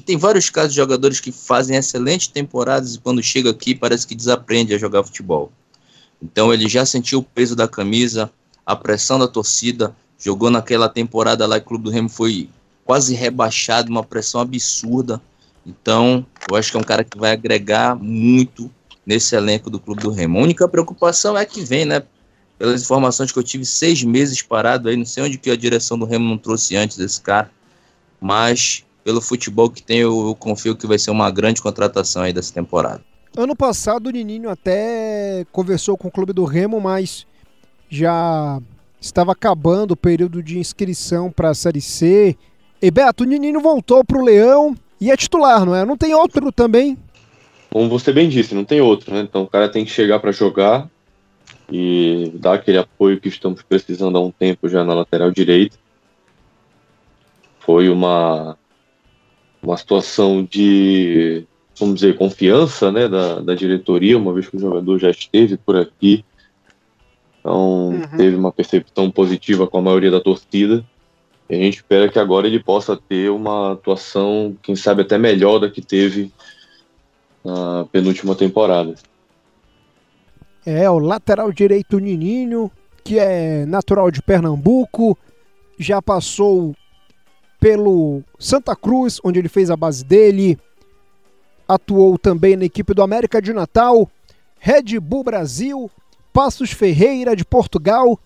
que 0.00 0.06
tem 0.06 0.16
vários 0.16 0.48
casos 0.48 0.70
de 0.70 0.76
jogadores 0.76 1.20
que 1.20 1.30
fazem 1.30 1.76
excelentes 1.76 2.26
temporadas 2.26 2.94
e 2.94 2.98
quando 2.98 3.22
chega 3.22 3.50
aqui 3.50 3.74
parece 3.74 4.06
que 4.06 4.14
desaprende 4.14 4.74
a 4.74 4.78
jogar 4.78 5.04
futebol. 5.04 5.52
Então 6.22 6.52
ele 6.52 6.68
já 6.68 6.86
sentiu 6.86 7.18
o 7.18 7.22
peso 7.22 7.54
da 7.54 7.68
camisa, 7.68 8.30
a 8.64 8.74
pressão 8.74 9.18
da 9.18 9.28
torcida, 9.28 9.94
jogou 10.18 10.50
naquela 10.50 10.88
temporada 10.88 11.46
lá, 11.46 11.58
o 11.58 11.62
Clube 11.62 11.84
do 11.84 11.90
Remo 11.90 12.08
foi 12.08 12.48
quase 12.84 13.14
rebaixado, 13.14 13.90
uma 13.90 14.02
pressão 14.02 14.40
absurda. 14.40 15.20
Então, 15.66 16.26
eu 16.50 16.56
acho 16.56 16.70
que 16.70 16.76
é 16.76 16.80
um 16.80 16.84
cara 16.84 17.04
que 17.04 17.18
vai 17.18 17.32
agregar 17.32 17.94
muito 17.94 18.70
nesse 19.04 19.36
elenco 19.36 19.68
do 19.68 19.78
Clube 19.78 20.02
do 20.02 20.10
Remo. 20.10 20.38
A 20.38 20.42
única 20.42 20.66
preocupação 20.66 21.36
é 21.36 21.44
que 21.44 21.62
vem, 21.62 21.84
né? 21.84 22.02
Pelas 22.58 22.82
informações 22.82 23.30
que 23.30 23.38
eu 23.38 23.42
tive, 23.42 23.64
seis 23.64 24.02
meses 24.02 24.42
parado 24.42 24.88
aí, 24.88 24.96
não 24.96 25.04
sei 25.04 25.22
onde 25.22 25.38
que 25.38 25.50
a 25.50 25.56
direção 25.56 25.98
do 25.98 26.04
Remo 26.04 26.28
não 26.28 26.38
trouxe 26.38 26.76
antes 26.76 26.96
desse 26.96 27.20
cara, 27.20 27.50
mas 28.20 28.84
pelo 29.04 29.20
futebol 29.20 29.70
que 29.70 29.82
tem, 29.82 29.98
eu, 29.98 30.28
eu, 30.28 30.34
confio 30.34 30.76
que 30.76 30.86
vai 30.86 30.98
ser 30.98 31.10
uma 31.10 31.30
grande 31.30 31.62
contratação 31.62 32.22
aí 32.22 32.32
dessa 32.32 32.52
temporada. 32.52 33.02
Ano 33.36 33.54
passado 33.54 34.08
o 34.08 34.10
Nininho 34.10 34.50
até 34.50 35.46
conversou 35.52 35.96
com 35.96 36.08
o 36.08 36.10
clube 36.10 36.32
do 36.32 36.44
Remo, 36.44 36.80
mas 36.80 37.26
já 37.88 38.60
estava 39.00 39.32
acabando 39.32 39.92
o 39.92 39.96
período 39.96 40.42
de 40.42 40.58
inscrição 40.58 41.30
para 41.30 41.50
a 41.50 41.54
Série 41.54 41.80
C. 41.80 42.36
E 42.82 42.90
Beto, 42.90 43.24
o 43.24 43.26
Nininho 43.26 43.60
voltou 43.60 44.04
para 44.04 44.18
o 44.18 44.24
Leão 44.24 44.74
e 45.00 45.10
é 45.10 45.16
titular, 45.16 45.64
não 45.64 45.74
é? 45.74 45.84
Não 45.84 45.96
tem 45.96 46.14
outro 46.14 46.52
também? 46.52 46.98
Como 47.70 47.88
você 47.88 48.12
bem 48.12 48.28
disse, 48.28 48.54
não 48.54 48.64
tem 48.64 48.80
outro, 48.80 49.14
né? 49.14 49.20
Então 49.20 49.42
o 49.42 49.46
cara 49.46 49.68
tem 49.68 49.84
que 49.84 49.90
chegar 49.90 50.18
para 50.18 50.32
jogar 50.32 50.88
e 51.70 52.32
dar 52.34 52.54
aquele 52.54 52.78
apoio 52.78 53.20
que 53.20 53.28
estamos 53.28 53.62
precisando 53.62 54.18
há 54.18 54.20
um 54.20 54.30
tempo 54.30 54.68
já 54.68 54.84
na 54.84 54.92
lateral 54.92 55.30
direita. 55.30 55.78
Foi 57.60 57.88
uma 57.88 58.56
uma 59.62 59.76
situação 59.76 60.46
de, 60.48 61.44
vamos 61.78 61.96
dizer, 61.96 62.16
confiança 62.16 62.90
né, 62.90 63.08
da, 63.08 63.40
da 63.40 63.54
diretoria, 63.54 64.16
uma 64.16 64.32
vez 64.32 64.48
que 64.48 64.56
o 64.56 64.60
jogador 64.60 64.98
já 64.98 65.10
esteve 65.10 65.56
por 65.56 65.76
aqui. 65.76 66.24
Então, 67.40 67.88
uhum. 67.88 68.16
teve 68.16 68.36
uma 68.36 68.52
percepção 68.52 69.10
positiva 69.10 69.66
com 69.66 69.78
a 69.78 69.82
maioria 69.82 70.10
da 70.10 70.20
torcida. 70.20 70.84
E 71.48 71.54
a 71.54 71.58
gente 71.58 71.76
espera 71.76 72.08
que 72.08 72.18
agora 72.18 72.46
ele 72.46 72.62
possa 72.62 72.96
ter 72.96 73.30
uma 73.30 73.72
atuação, 73.72 74.56
quem 74.62 74.76
sabe 74.76 75.02
até 75.02 75.18
melhor 75.18 75.58
da 75.58 75.70
que 75.70 75.82
teve 75.82 76.32
na 77.44 77.86
penúltima 77.90 78.34
temporada. 78.34 78.94
É, 80.64 80.88
o 80.90 80.98
lateral 80.98 81.50
direito 81.50 81.98
Nininho, 81.98 82.70
que 83.02 83.18
é 83.18 83.64
natural 83.64 84.10
de 84.10 84.22
Pernambuco, 84.22 85.18
já 85.78 86.02
passou 86.02 86.74
pelo 87.60 88.22
Santa 88.38 88.74
Cruz, 88.74 89.20
onde 89.22 89.38
ele 89.38 89.48
fez 89.48 89.70
a 89.70 89.76
base 89.76 90.02
dele. 90.02 90.58
Atuou 91.68 92.18
também 92.18 92.56
na 92.56 92.64
equipe 92.64 92.94
do 92.94 93.02
América 93.02 93.40
de 93.40 93.52
Natal, 93.52 94.10
Red 94.58 94.98
Bull 94.98 95.22
Brasil, 95.22 95.88
Passos 96.32 96.72
Ferreira 96.72 97.36
de 97.36 97.44
Portugal, 97.44 98.18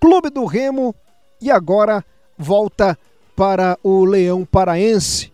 Clube 0.00 0.30
do 0.30 0.46
Remo 0.46 0.94
e 1.40 1.50
agora 1.50 2.04
volta 2.36 2.98
para 3.36 3.78
o 3.82 4.04
Leão 4.04 4.44
Paraense. 4.44 5.30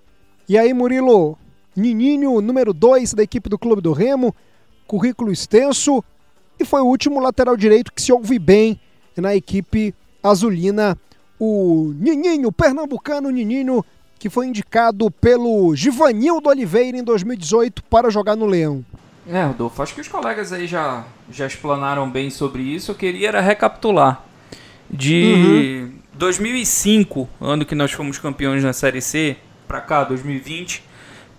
E 0.48 0.58
aí, 0.58 0.74
Murilo, 0.74 1.38
Nininho, 1.74 2.40
número 2.40 2.74
2 2.74 3.14
da 3.14 3.22
equipe 3.22 3.48
do 3.48 3.58
Clube 3.58 3.80
do 3.80 3.92
Remo, 3.92 4.34
currículo 4.86 5.32
extenso 5.32 6.04
e 6.58 6.64
foi 6.64 6.80
o 6.80 6.86
último 6.86 7.20
lateral 7.20 7.56
direito 7.56 7.92
que 7.92 8.02
se 8.02 8.12
ouve 8.12 8.38
bem 8.38 8.80
na 9.16 9.34
equipe 9.34 9.94
azulina 10.22 10.98
o 11.38 11.93
Nininho, 11.99 12.50
pernambucano 12.50 13.31
Nininho, 13.31 13.85
que 14.19 14.31
foi 14.31 14.47
indicado 14.47 15.11
pelo 15.11 15.75
Givanildo 15.75 16.49
Oliveira 16.49 16.97
em 16.97 17.05
2018 17.05 17.83
para 17.85 18.11
jogar 18.11 18.37
no 18.37 18.47
Leão. 18.47 18.85
É, 19.28 19.45
Rodolfo, 19.45 19.83
acho 19.83 19.95
que 19.95 20.00
os 20.00 20.09
colegas 20.09 20.52
aí 20.52 20.66
já, 20.66 21.05
já 21.31 21.47
explanaram 21.47 22.09
bem 22.09 22.31
sobre 22.31 22.62
isso. 22.62 22.93
Eu 22.93 22.95
queria 22.95 23.28
era 23.28 23.40
recapitular. 23.40 24.25
De 24.88 25.35
uhum. 25.35 25.93
2005, 26.14 27.28
ano 27.40 27.64
que 27.64 27.75
nós 27.75 27.90
fomos 27.90 28.19
campeões 28.19 28.62
na 28.62 28.73
Série 28.73 29.00
C, 29.00 29.37
para 29.66 29.81
cá, 29.81 30.05
2020, 30.05 30.85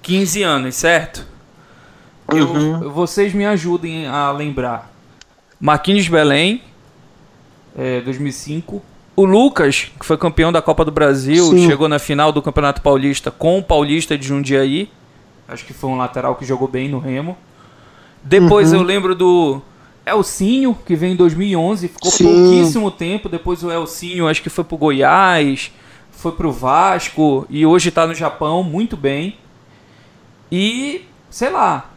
15 0.02 0.44
anos, 0.44 0.76
certo? 0.76 1.26
Uhum. 2.32 2.84
Eu, 2.84 2.92
vocês 2.92 3.34
me 3.34 3.46
ajudem 3.46 4.06
a 4.06 4.32
lembrar. 4.32 4.92
Marquinhos 5.60 6.08
Belém, 6.10 6.62
é, 7.78 8.02
2005. 8.02 8.84
O 9.18 9.26
Lucas, 9.26 9.92
que 10.00 10.06
foi 10.06 10.16
campeão 10.16 10.52
da 10.52 10.62
Copa 10.62 10.86
do 10.86 10.92
Brasil, 10.92 11.44
Sim. 11.46 11.68
chegou 11.68 11.90
na 11.90 11.98
final 11.98 12.32
do 12.32 12.40
Campeonato 12.40 12.84
Paulista 12.84 13.32
com 13.32 13.58
o 13.58 13.64
Paulista 13.64 14.16
de 14.16 14.28
Jundiaí. 14.28 14.92
Acho 15.48 15.66
que 15.66 15.74
foi 15.74 15.90
um 15.90 15.98
lateral 15.98 16.36
que 16.36 16.46
jogou 16.46 16.68
bem 16.68 16.88
no 16.88 17.00
Remo. 17.00 17.36
Depois 18.22 18.72
uhum. 18.72 18.80
eu 18.80 18.84
lembro 18.84 19.16
do 19.16 19.60
Elcinho, 20.06 20.78
que 20.86 20.96
veio 20.96 21.14
em 21.14 21.16
2011, 21.16 21.88
ficou 21.88 22.12
Sim. 22.12 22.26
pouquíssimo 22.26 22.92
tempo. 22.92 23.28
Depois 23.28 23.64
o 23.64 23.72
Elcinho, 23.72 24.28
acho 24.28 24.44
que 24.44 24.52
foi 24.52 24.64
pro 24.64 24.78
Goiás, 24.78 25.72
foi 26.12 26.34
pro 26.34 26.52
Vasco 26.52 27.48
e 27.50 27.66
hoje 27.66 27.90
tá 27.90 28.06
no 28.06 28.14
Japão, 28.14 28.62
muito 28.62 28.96
bem. 28.96 29.36
E, 30.52 31.06
sei 31.28 31.50
lá, 31.50 31.90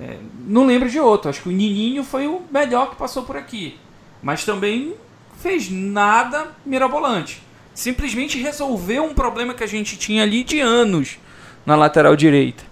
é, 0.00 0.16
não 0.44 0.66
lembro 0.66 0.90
de 0.90 0.98
outro. 0.98 1.30
Acho 1.30 1.42
que 1.42 1.48
o 1.50 1.52
Nininho 1.52 2.02
foi 2.02 2.26
o 2.26 2.42
melhor 2.50 2.90
que 2.90 2.96
passou 2.96 3.22
por 3.22 3.36
aqui. 3.36 3.78
Mas 4.20 4.44
também 4.44 4.94
fez 5.40 5.70
nada 5.70 6.48
mirabolante. 6.64 7.42
Simplesmente 7.74 8.38
resolveu 8.38 9.04
um 9.04 9.14
problema 9.14 9.54
que 9.54 9.62
a 9.62 9.66
gente 9.66 9.96
tinha 9.96 10.22
ali 10.22 10.42
de 10.42 10.60
anos 10.60 11.18
na 11.64 11.76
lateral 11.76 12.16
direita. 12.16 12.64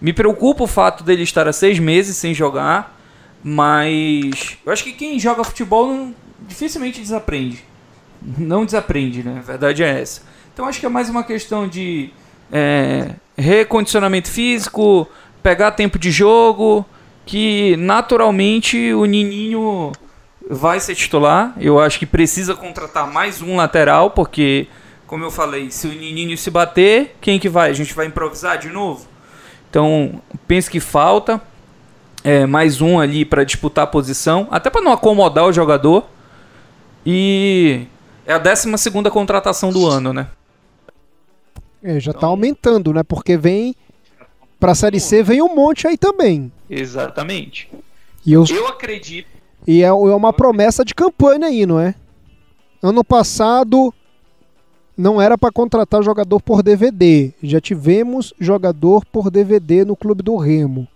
Me 0.00 0.12
preocupa 0.12 0.64
o 0.64 0.66
fato 0.66 1.04
dele 1.04 1.22
estar 1.22 1.48
há 1.48 1.52
seis 1.52 1.78
meses 1.78 2.16
sem 2.16 2.32
jogar, 2.32 2.98
mas 3.42 4.56
eu 4.64 4.72
acho 4.72 4.84
que 4.84 4.92
quem 4.92 5.18
joga 5.18 5.44
futebol 5.44 5.88
não, 5.88 6.14
dificilmente 6.46 7.00
desaprende. 7.00 7.64
Não 8.38 8.64
desaprende, 8.64 9.22
né? 9.22 9.36
A 9.38 9.42
verdade 9.42 9.82
é 9.82 10.00
essa. 10.00 10.22
Então 10.52 10.66
acho 10.66 10.80
que 10.80 10.86
é 10.86 10.88
mais 10.88 11.08
uma 11.08 11.22
questão 11.22 11.68
de 11.68 12.10
é, 12.50 13.10
recondicionamento 13.36 14.30
físico, 14.30 15.06
pegar 15.42 15.72
tempo 15.72 15.98
de 15.98 16.10
jogo, 16.10 16.84
que 17.26 17.76
naturalmente 17.76 18.92
o 18.94 19.04
Nininho 19.04 19.92
vai 20.48 20.80
ser 20.80 20.94
titular. 20.94 21.54
Eu 21.60 21.78
acho 21.78 21.98
que 21.98 22.06
precisa 22.06 22.54
contratar 22.54 23.10
mais 23.10 23.42
um 23.42 23.56
lateral, 23.56 24.10
porque, 24.10 24.68
como 25.06 25.24
eu 25.24 25.30
falei, 25.30 25.70
se 25.70 25.86
o 25.86 25.92
Nininho 25.92 26.36
se 26.36 26.50
bater, 26.50 27.16
quem 27.20 27.38
que 27.38 27.48
vai? 27.48 27.70
A 27.70 27.74
gente 27.74 27.94
vai 27.94 28.06
improvisar 28.06 28.58
de 28.58 28.68
novo? 28.68 29.06
Então, 29.68 30.22
penso 30.46 30.70
que 30.70 30.80
falta 30.80 31.42
é, 32.24 32.46
mais 32.46 32.80
um 32.80 32.98
ali 32.98 33.24
para 33.24 33.44
disputar 33.44 33.84
a 33.84 33.86
posição, 33.86 34.48
até 34.50 34.70
para 34.70 34.80
não 34.80 34.92
acomodar 34.92 35.44
o 35.44 35.52
jogador. 35.52 36.08
E 37.04 37.86
é 38.26 38.32
a 38.32 38.38
12 38.38 38.76
segunda 38.78 39.10
contratação 39.10 39.70
do 39.70 39.86
ano, 39.86 40.12
né? 40.12 40.28
É, 41.82 42.00
já 42.00 42.10
está 42.10 42.26
aumentando, 42.26 42.92
né? 42.92 43.02
Porque 43.04 43.36
vem 43.36 43.76
para 44.58 44.72
a 44.72 44.74
Série 44.74 44.98
C 44.98 45.22
vem 45.22 45.40
um 45.40 45.54
monte 45.54 45.86
aí 45.86 45.96
também. 45.96 46.50
Exatamente. 46.68 47.70
E 48.24 48.32
eu, 48.32 48.44
eu 48.48 48.66
acredito 48.66 49.35
e 49.66 49.82
é, 49.82 49.86
é 49.86 49.92
uma 49.92 50.32
promessa 50.32 50.84
de 50.84 50.94
campanha 50.94 51.46
aí, 51.46 51.66
não 51.66 51.78
é? 51.80 51.94
Ano 52.82 53.02
passado, 53.04 53.92
não 54.96 55.20
era 55.20 55.36
para 55.36 55.50
contratar 55.52 56.02
jogador 56.02 56.40
por 56.40 56.62
DVD. 56.62 57.32
Já 57.42 57.60
tivemos 57.60 58.32
jogador 58.38 59.04
por 59.06 59.30
DVD 59.30 59.84
no 59.84 59.96
Clube 59.96 60.22
do 60.22 60.36
Remo. 60.36 60.86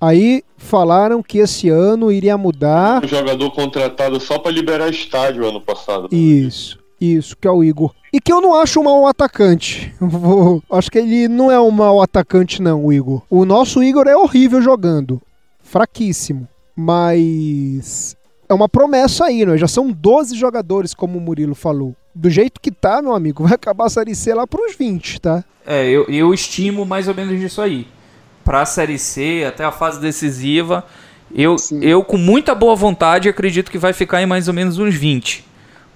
Aí 0.00 0.42
falaram 0.56 1.22
que 1.22 1.38
esse 1.38 1.68
ano 1.68 2.10
iria 2.12 2.36
mudar. 2.36 3.02
Um 3.04 3.08
jogador 3.08 3.50
contratado 3.52 4.18
só 4.20 4.38
para 4.38 4.50
liberar 4.52 4.88
estádio 4.90 5.48
ano 5.48 5.60
passado. 5.60 6.08
Isso, 6.14 6.78
isso, 7.00 7.36
que 7.36 7.48
é 7.48 7.50
o 7.50 7.62
Igor. 7.64 7.94
E 8.12 8.20
que 8.20 8.32
eu 8.32 8.40
não 8.40 8.54
acho 8.54 8.80
um 8.80 8.84
mau 8.84 9.06
atacante. 9.06 9.94
Vou- 10.00 10.62
acho 10.70 10.90
que 10.90 10.98
ele 10.98 11.26
não 11.28 11.50
é 11.50 11.58
um 11.60 11.70
mau 11.70 12.02
atacante, 12.02 12.60
não, 12.60 12.84
o 12.84 12.92
Igor. 12.92 13.22
O 13.30 13.44
nosso 13.44 13.82
Igor 13.82 14.06
é 14.06 14.16
horrível 14.16 14.60
jogando. 14.60 15.20
Fraquíssimo. 15.62 16.46
Mas. 16.76 18.16
É 18.48 18.54
uma 18.54 18.68
promessa 18.68 19.24
aí, 19.24 19.44
né? 19.46 19.56
Já 19.56 19.66
são 19.66 19.90
12 19.90 20.36
jogadores, 20.36 20.92
como 20.92 21.18
o 21.18 21.20
Murilo 21.20 21.54
falou. 21.54 21.94
Do 22.14 22.28
jeito 22.28 22.60
que 22.60 22.70
tá, 22.70 23.00
meu 23.00 23.14
amigo, 23.14 23.42
vai 23.42 23.54
acabar 23.54 23.86
a 23.86 23.90
Série 23.90 24.14
C 24.14 24.34
lá 24.34 24.46
pros 24.46 24.76
20, 24.76 25.20
tá? 25.20 25.44
É, 25.66 25.88
eu, 25.88 26.04
eu 26.04 26.32
estimo 26.32 26.84
mais 26.84 27.08
ou 27.08 27.14
menos 27.14 27.40
isso 27.42 27.60
aí. 27.60 27.88
Pra 28.44 28.66
Série 28.66 28.98
C, 28.98 29.44
até 29.48 29.64
a 29.64 29.72
fase 29.72 29.98
decisiva, 30.00 30.84
eu, 31.34 31.56
eu 31.80 32.04
com 32.04 32.18
muita 32.18 32.54
boa 32.54 32.76
vontade 32.76 33.28
acredito 33.28 33.70
que 33.70 33.78
vai 33.78 33.92
ficar 33.92 34.22
em 34.22 34.26
mais 34.26 34.46
ou 34.46 34.54
menos 34.54 34.78
uns 34.78 34.94
20. 34.94 35.44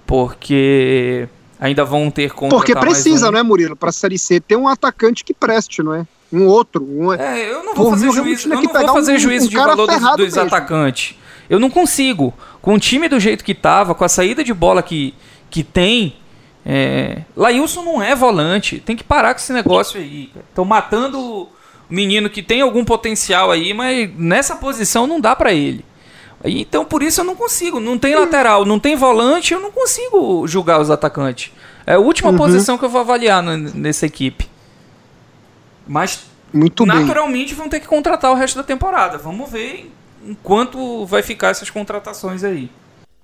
Porque 0.05 1.29
ainda 1.59 1.85
vão 1.85 2.09
ter 2.09 2.31
conta. 2.31 2.55
Porque 2.55 2.75
precisa, 2.75 3.31
né, 3.31 3.43
Murilo? 3.43 3.75
Pra 3.75 3.91
Série 3.91 4.17
C 4.17 4.39
ter 4.39 4.55
um 4.55 4.67
atacante 4.67 5.23
que 5.23 5.33
preste, 5.33 5.83
não 5.83 5.93
é? 5.93 6.07
Um 6.31 6.45
outro. 6.45 6.83
Um... 6.83 7.13
É, 7.13 7.51
eu 7.51 7.63
não 7.63 7.73
vou 7.75 7.85
Por 7.85 7.91
fazer 7.91 8.11
juízo, 8.11 8.47
eu 8.51 8.55
não 8.55 8.63
vou 8.73 8.93
fazer 8.93 9.13
um- 9.15 9.19
juízo 9.19 9.45
um 9.47 9.49
de 9.49 9.55
valor 9.57 9.87
dos, 9.87 10.15
dos 10.17 10.37
atacantes. 10.37 11.15
Eu 11.49 11.59
não 11.59 11.69
consigo. 11.69 12.33
Com 12.61 12.75
o 12.75 12.79
time 12.79 13.07
do 13.09 13.19
jeito 13.19 13.43
que 13.43 13.55
tava, 13.55 13.95
com 13.95 14.03
a 14.03 14.09
saída 14.09 14.43
de 14.43 14.53
bola 14.53 14.83
que, 14.83 15.13
que 15.49 15.63
tem. 15.63 16.15
É... 16.65 17.23
Lailson 17.35 17.81
não 17.83 18.03
é 18.03 18.15
volante. 18.15 18.79
Tem 18.79 18.95
que 18.95 19.03
parar 19.03 19.33
com 19.33 19.39
esse 19.39 19.51
negócio 19.53 19.99
aí. 19.99 20.29
Estão 20.49 20.65
matando 20.65 21.19
o 21.19 21.47
menino 21.89 22.29
que 22.29 22.43
tem 22.43 22.61
algum 22.61 22.85
potencial 22.85 23.49
aí, 23.49 23.73
mas 23.73 24.09
nessa 24.15 24.55
posição 24.55 25.07
não 25.07 25.19
dá 25.19 25.35
pra 25.35 25.51
ele. 25.53 25.83
Então 26.45 26.85
por 26.85 27.01
isso 27.01 27.21
eu 27.21 27.25
não 27.25 27.35
consigo. 27.35 27.79
Não 27.79 27.97
tem 27.97 28.15
lateral, 28.15 28.63
não 28.65 28.79
tem 28.79 28.95
volante, 28.95 29.53
eu 29.53 29.59
não 29.59 29.71
consigo 29.71 30.45
julgar 30.47 30.79
os 30.79 30.91
atacantes. 30.91 31.51
É 31.87 31.95
a 31.95 31.99
última 31.99 32.29
Uhum. 32.29 32.37
posição 32.37 32.77
que 32.77 32.85
eu 32.85 32.89
vou 32.89 33.01
avaliar 33.01 33.41
nessa 33.41 34.05
equipe. 34.05 34.47
Mas 35.89 36.27
Muito 36.53 36.85
bem. 36.85 36.99
naturalmente 36.99 37.55
vão 37.55 37.67
ter 37.67 37.79
que 37.79 37.87
contratar 37.87 38.31
o 38.31 38.35
resto 38.35 38.57
da 38.57 38.63
temporada. 38.63 39.17
Vamos 39.17 39.49
ver 39.49 39.91
enquanto 40.23 41.03
vai 41.07 41.23
ficar 41.23 41.49
essas 41.49 41.71
contratações 41.71 42.43
aí. 42.43 42.69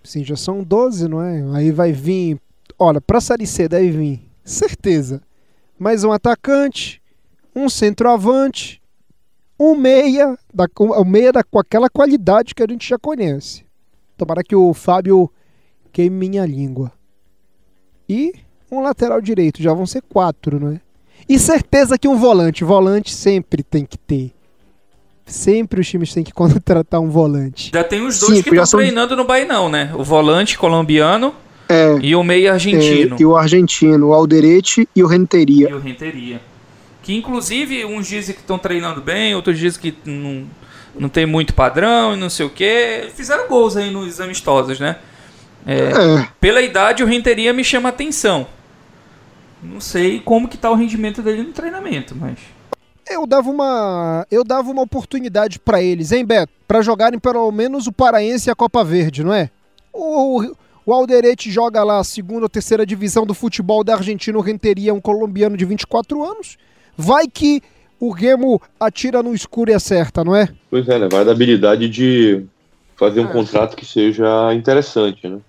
Sim, 0.03 0.24
já 0.24 0.36
são 0.36 0.63
12, 0.63 1.07
não 1.07 1.22
é? 1.22 1.43
Aí 1.55 1.72
vai 1.72 1.91
vir. 1.91 2.39
Olha, 2.79 3.00
pra 3.00 3.22
Série 3.22 3.45
C 3.45 3.67
deve 3.69 3.91
vir, 3.91 4.22
certeza. 4.43 5.22
Mais 5.77 6.03
um 6.03 6.12
atacante, 6.12 7.00
um 7.55 7.69
centroavante, 7.69 8.81
um 9.59 9.75
meia, 9.75 10.35
da, 10.51 10.68
o 10.75 11.05
meia 11.05 11.31
da, 11.31 11.44
com 11.44 11.59
aquela 11.59 11.90
qualidade 11.90 12.55
que 12.55 12.63
a 12.63 12.68
gente 12.68 12.90
já 12.90 12.98
conhece. 12.98 13.63
Tomara 14.18 14.44
que 14.44 14.55
o 14.55 14.74
Fábio 14.74 15.31
queime 15.92 16.29
minha 16.29 16.46
língua. 16.46 16.92
E 18.09 18.33
um 18.72 18.81
lateral 18.81 19.22
direito, 19.22 19.61
já 19.61 19.72
vão 19.72 19.85
ser 19.85 20.01
quatro, 20.01 20.59
não 20.59 20.72
é? 20.72 20.81
E 21.27 21.40
certeza 21.40 21.98
que 21.98 22.07
um 22.07 22.16
volante. 22.18 22.64
Volante 22.64 23.11
sempre 23.14 23.64
tem 23.64 23.85
que 23.85 23.98
ter. 23.98 24.31
Sempre 25.25 25.81
os 25.81 25.88
times 25.88 26.14
têm 26.14 26.24
que 26.24 26.31
contratar 26.33 27.00
um 27.01 27.09
volante. 27.09 27.72
Já 27.74 27.83
tem 27.83 28.05
os 28.05 28.20
dois 28.20 28.38
Sim, 28.38 28.44
que 28.44 28.50
estão 28.50 28.66
são- 28.66 28.79
treinando 28.79 29.16
no 29.16 29.25
Bainão, 29.25 29.70
né? 29.70 29.92
O 29.96 30.03
volante 30.03 30.57
colombiano 30.57 31.33
É, 31.68 31.98
e 32.01 32.16
o 32.16 32.24
meia 32.24 32.53
argentino. 32.53 33.16
é, 33.16 33.22
e 33.22 33.25
o 33.25 33.35
argentino, 33.35 34.09
o 34.09 34.14
Alderete 34.14 34.88
e 34.96 35.01
o 35.01 35.07
Renteria. 35.07 35.70
E 35.70 35.74
o 35.74 35.79
Renteria. 35.79 36.40
Que 37.01 37.16
inclusive 37.16 37.85
uns 37.85 38.07
dizem 38.07 38.33
que 38.35 38.42
estão 38.42 38.57
treinando 38.59 39.01
bem, 39.01 39.33
outros 39.35 39.57
dizem 39.57 39.81
que 39.81 39.96
não, 40.05 40.44
não 41.00 41.09
tem 41.09 41.25
muito 41.25 41.53
padrão 41.55 42.14
e 42.14 42.18
não 42.18 42.29
sei 42.29 42.46
o 42.46 42.50
que. 42.50 43.07
Fizeram 43.16 43.48
gols 43.48 43.75
aí 43.75 43.90
nos 43.92 44.20
amistosos, 44.22 44.79
né? 44.79 44.98
É, 45.68 46.27
Pela 46.40 46.61
idade, 46.61 47.03
o 47.03 47.07
Renteria 47.07 47.51
me 47.51 47.64
chama 47.64 47.90
atenção. 47.90 48.46
Não 49.72 49.80
sei 49.82 50.20
como 50.20 50.48
que 50.48 50.58
tá 50.58 50.70
o 50.72 50.75
rendimento 50.75 51.22
dele 51.22 51.44
no 51.44 51.51
treinamento, 51.54 52.16
mas. 52.16 52.38
eu 53.10 53.25
dava 53.28 53.50
uma, 53.50 54.25
eu 54.32 54.44
dava 54.44 54.72
uma 54.72 54.82
oportunidade 54.82 55.60
pra 55.60 55.82
eles, 55.82 56.12
hein, 56.12 56.25
Beto? 56.25 56.51
Pra 56.68 56.82
jogarem 56.82 57.20
pelo 57.20 57.51
menos 57.51 57.88
o 57.88 57.92
Paraense 57.92 58.50
e 58.50 58.51
a 58.51 58.56
Copa 58.56 58.84
Verde, 58.84 59.24
não 59.24 59.34
é? 59.34 59.50
O, 59.94 60.44
o 60.86 60.94
Alderete 60.94 61.51
joga 61.51 61.84
lá 61.84 62.00
a 62.00 62.04
segunda 62.04 62.44
ou 62.46 62.50
terceira 62.50 62.86
divisão 62.86 63.25
do 63.25 63.34
futebol 63.34 63.84
da 63.84 63.96
Argentina, 63.96 64.38
o 64.38 64.42
Renteria 64.42 64.92
é 64.92 64.94
um 64.94 65.01
colombiano 65.01 65.56
de 65.58 65.66
24 65.66 66.24
anos. 66.24 66.58
Vai 66.98 67.28
que 67.28 67.62
o 68.00 68.12
Remo 68.12 68.62
atira 68.80 69.22
no 69.24 69.34
escuro 69.34 69.72
e 69.72 69.74
acerta, 69.74 70.24
não 70.24 70.36
é? 70.36 70.50
Pois 70.70 70.88
é, 70.90 71.00
né? 71.00 71.08
Vai 71.10 71.24
da 71.25 71.32
habilidade 71.32 71.88
de 71.90 72.44
fazer 72.98 73.22
um 73.22 73.30
É. 73.30 73.32
contrato 73.32 73.75
que 73.75 73.86
seja 73.86 74.54
interessante, 74.54 75.28
né? 75.28 75.40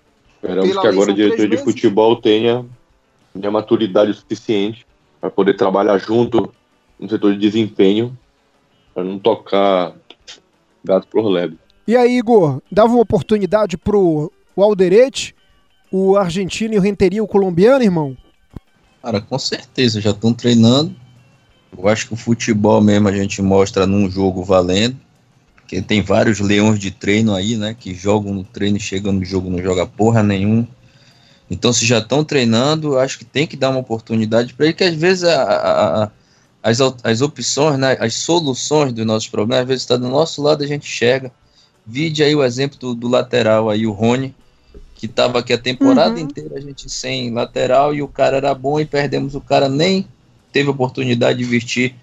Esperamos 0.42 0.76
que 0.78 0.86
agora 0.86 1.10
o 1.10 1.14
diretor 1.14 1.48
de 1.48 1.56
futebol 1.56 2.16
tenha, 2.16 2.64
tenha 3.40 3.50
maturidade 3.50 4.12
suficiente 4.14 4.86
para 5.20 5.30
poder 5.30 5.54
trabalhar 5.54 5.98
junto 5.98 6.52
no 6.98 7.08
setor 7.08 7.32
de 7.32 7.38
desempenho, 7.38 8.16
para 8.94 9.04
não 9.04 9.18
tocar 9.18 9.92
gato 10.84 11.06
por 11.08 11.26
lebre. 11.28 11.58
E 11.86 11.96
aí, 11.96 12.18
Igor, 12.18 12.60
dava 12.70 12.92
uma 12.92 13.02
oportunidade 13.02 13.76
pro 13.76 14.32
o 14.54 14.62
Alderete, 14.62 15.34
o 15.90 16.16
argentino 16.16 16.74
e 16.74 16.78
o 16.78 16.80
Renteria, 16.80 17.22
o 17.22 17.28
colombiano, 17.28 17.84
irmão? 17.84 18.16
Cara, 19.02 19.20
com 19.20 19.38
certeza, 19.38 20.00
já 20.00 20.10
estão 20.10 20.32
treinando. 20.32 20.94
Eu 21.76 21.86
acho 21.88 22.08
que 22.08 22.14
o 22.14 22.16
futebol 22.16 22.80
mesmo 22.80 23.08
a 23.08 23.12
gente 23.12 23.42
mostra 23.42 23.86
num 23.86 24.10
jogo 24.10 24.42
valendo. 24.42 24.96
Porque 25.54 25.82
tem 25.82 26.00
vários 26.00 26.40
leões 26.40 26.78
de 26.78 26.90
treino 26.90 27.34
aí, 27.34 27.56
né? 27.56 27.76
Que 27.78 27.94
jogam 27.94 28.32
no 28.32 28.44
treino 28.44 28.78
e 28.78 28.80
chegam 28.80 29.12
no 29.12 29.24
jogo 29.24 29.50
não 29.50 29.62
joga 29.62 29.86
porra 29.86 30.22
nenhum. 30.22 30.66
Então, 31.50 31.72
se 31.72 31.86
já 31.86 31.98
estão 31.98 32.24
treinando, 32.24 32.98
acho 32.98 33.18
que 33.18 33.24
tem 33.24 33.46
que 33.46 33.56
dar 33.56 33.70
uma 33.70 33.80
oportunidade 33.80 34.52
para 34.54 34.66
ele, 34.66 34.74
que 34.74 34.82
às 34.84 34.94
vezes 34.94 35.24
a- 35.24 35.42
a- 36.04 36.10
as, 36.62 36.78
as 37.04 37.20
opções, 37.20 37.78
né, 37.78 37.96
as 38.00 38.14
soluções 38.14 38.92
dos 38.92 39.06
nossos 39.06 39.28
problemas, 39.28 39.62
às 39.62 39.68
vezes 39.68 39.82
está 39.84 39.96
do 39.96 40.08
nosso 40.08 40.42
lado, 40.42 40.64
a 40.64 40.66
gente 40.66 40.86
enxerga. 40.88 41.30
Vide 41.86 42.24
aí 42.24 42.34
o 42.34 42.42
exemplo 42.42 42.76
do, 42.78 42.94
do 42.94 43.06
lateral 43.06 43.70
aí, 43.70 43.86
o 43.86 43.92
Rony, 43.92 44.34
que 44.96 45.06
estava 45.06 45.38
aqui 45.38 45.52
a 45.52 45.58
temporada 45.58 46.18
Uhum. 46.18 46.24
inteira, 46.26 46.56
a 46.56 46.60
gente 46.60 46.90
sem 46.90 47.30
lateral, 47.32 47.94
e 47.94 48.02
o 48.02 48.08
cara 48.08 48.38
era 48.38 48.52
bom 48.52 48.80
e 48.80 48.84
perdemos 48.84 49.36
o 49.36 49.40
cara, 49.40 49.68
nem 49.68 50.04
teve 50.52 50.68
oportunidade 50.70 51.38
de 51.38 51.44
vestir 51.44 51.94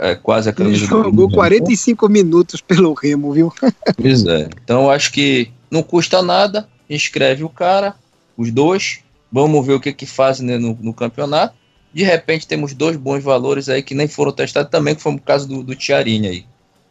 é, 0.00 0.14
quase 0.14 0.48
a 0.48 0.52
Ele 0.52 0.64
camisa 0.64 0.86
do 0.86 0.88
jogou 0.88 1.10
clube. 1.28 1.34
45 1.34 2.08
minutos 2.08 2.60
pelo 2.62 2.94
Remo, 2.94 3.32
viu? 3.32 3.52
Pois 3.96 4.24
é. 4.24 4.48
Então 4.64 4.90
acho 4.90 5.12
que 5.12 5.50
não 5.70 5.82
custa 5.82 6.22
nada, 6.22 6.68
inscreve 6.88 7.44
o 7.44 7.48
cara, 7.48 7.94
os 8.36 8.50
dois, 8.50 9.00
vamos 9.30 9.66
ver 9.66 9.74
o 9.74 9.80
que 9.80 9.92
que 9.92 10.06
fazem 10.06 10.46
né, 10.46 10.58
no, 10.58 10.76
no 10.80 10.92
campeonato. 10.92 11.54
De 11.92 12.02
repente 12.02 12.46
temos 12.46 12.74
dois 12.74 12.96
bons 12.96 13.22
valores 13.22 13.68
aí 13.68 13.82
que 13.82 13.94
nem 13.94 14.06
foram 14.06 14.32
testados 14.32 14.70
também, 14.70 14.94
que 14.94 15.02
foi 15.02 15.14
o 15.14 15.20
caso 15.20 15.48
do, 15.48 15.62
do 15.62 15.74
Tiarini 15.74 16.28
aí. 16.28 16.46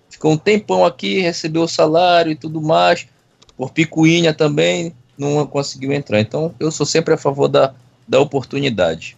Ficou 0.09 0.31
um 0.31 0.37
tempão 0.37 0.85
aqui, 0.85 1.19
recebeu 1.19 1.63
o 1.63 1.67
salário 1.67 2.31
e 2.31 2.35
tudo 2.35 2.61
mais, 2.61 3.07
por 3.57 3.71
picuinha 3.71 4.33
também, 4.33 4.93
não 5.17 5.45
conseguiu 5.45 5.91
entrar. 5.91 6.19
Então 6.19 6.53
eu 6.59 6.71
sou 6.71 6.85
sempre 6.85 7.13
a 7.13 7.17
favor 7.17 7.47
da, 7.47 7.73
da 8.07 8.19
oportunidade. 8.19 9.17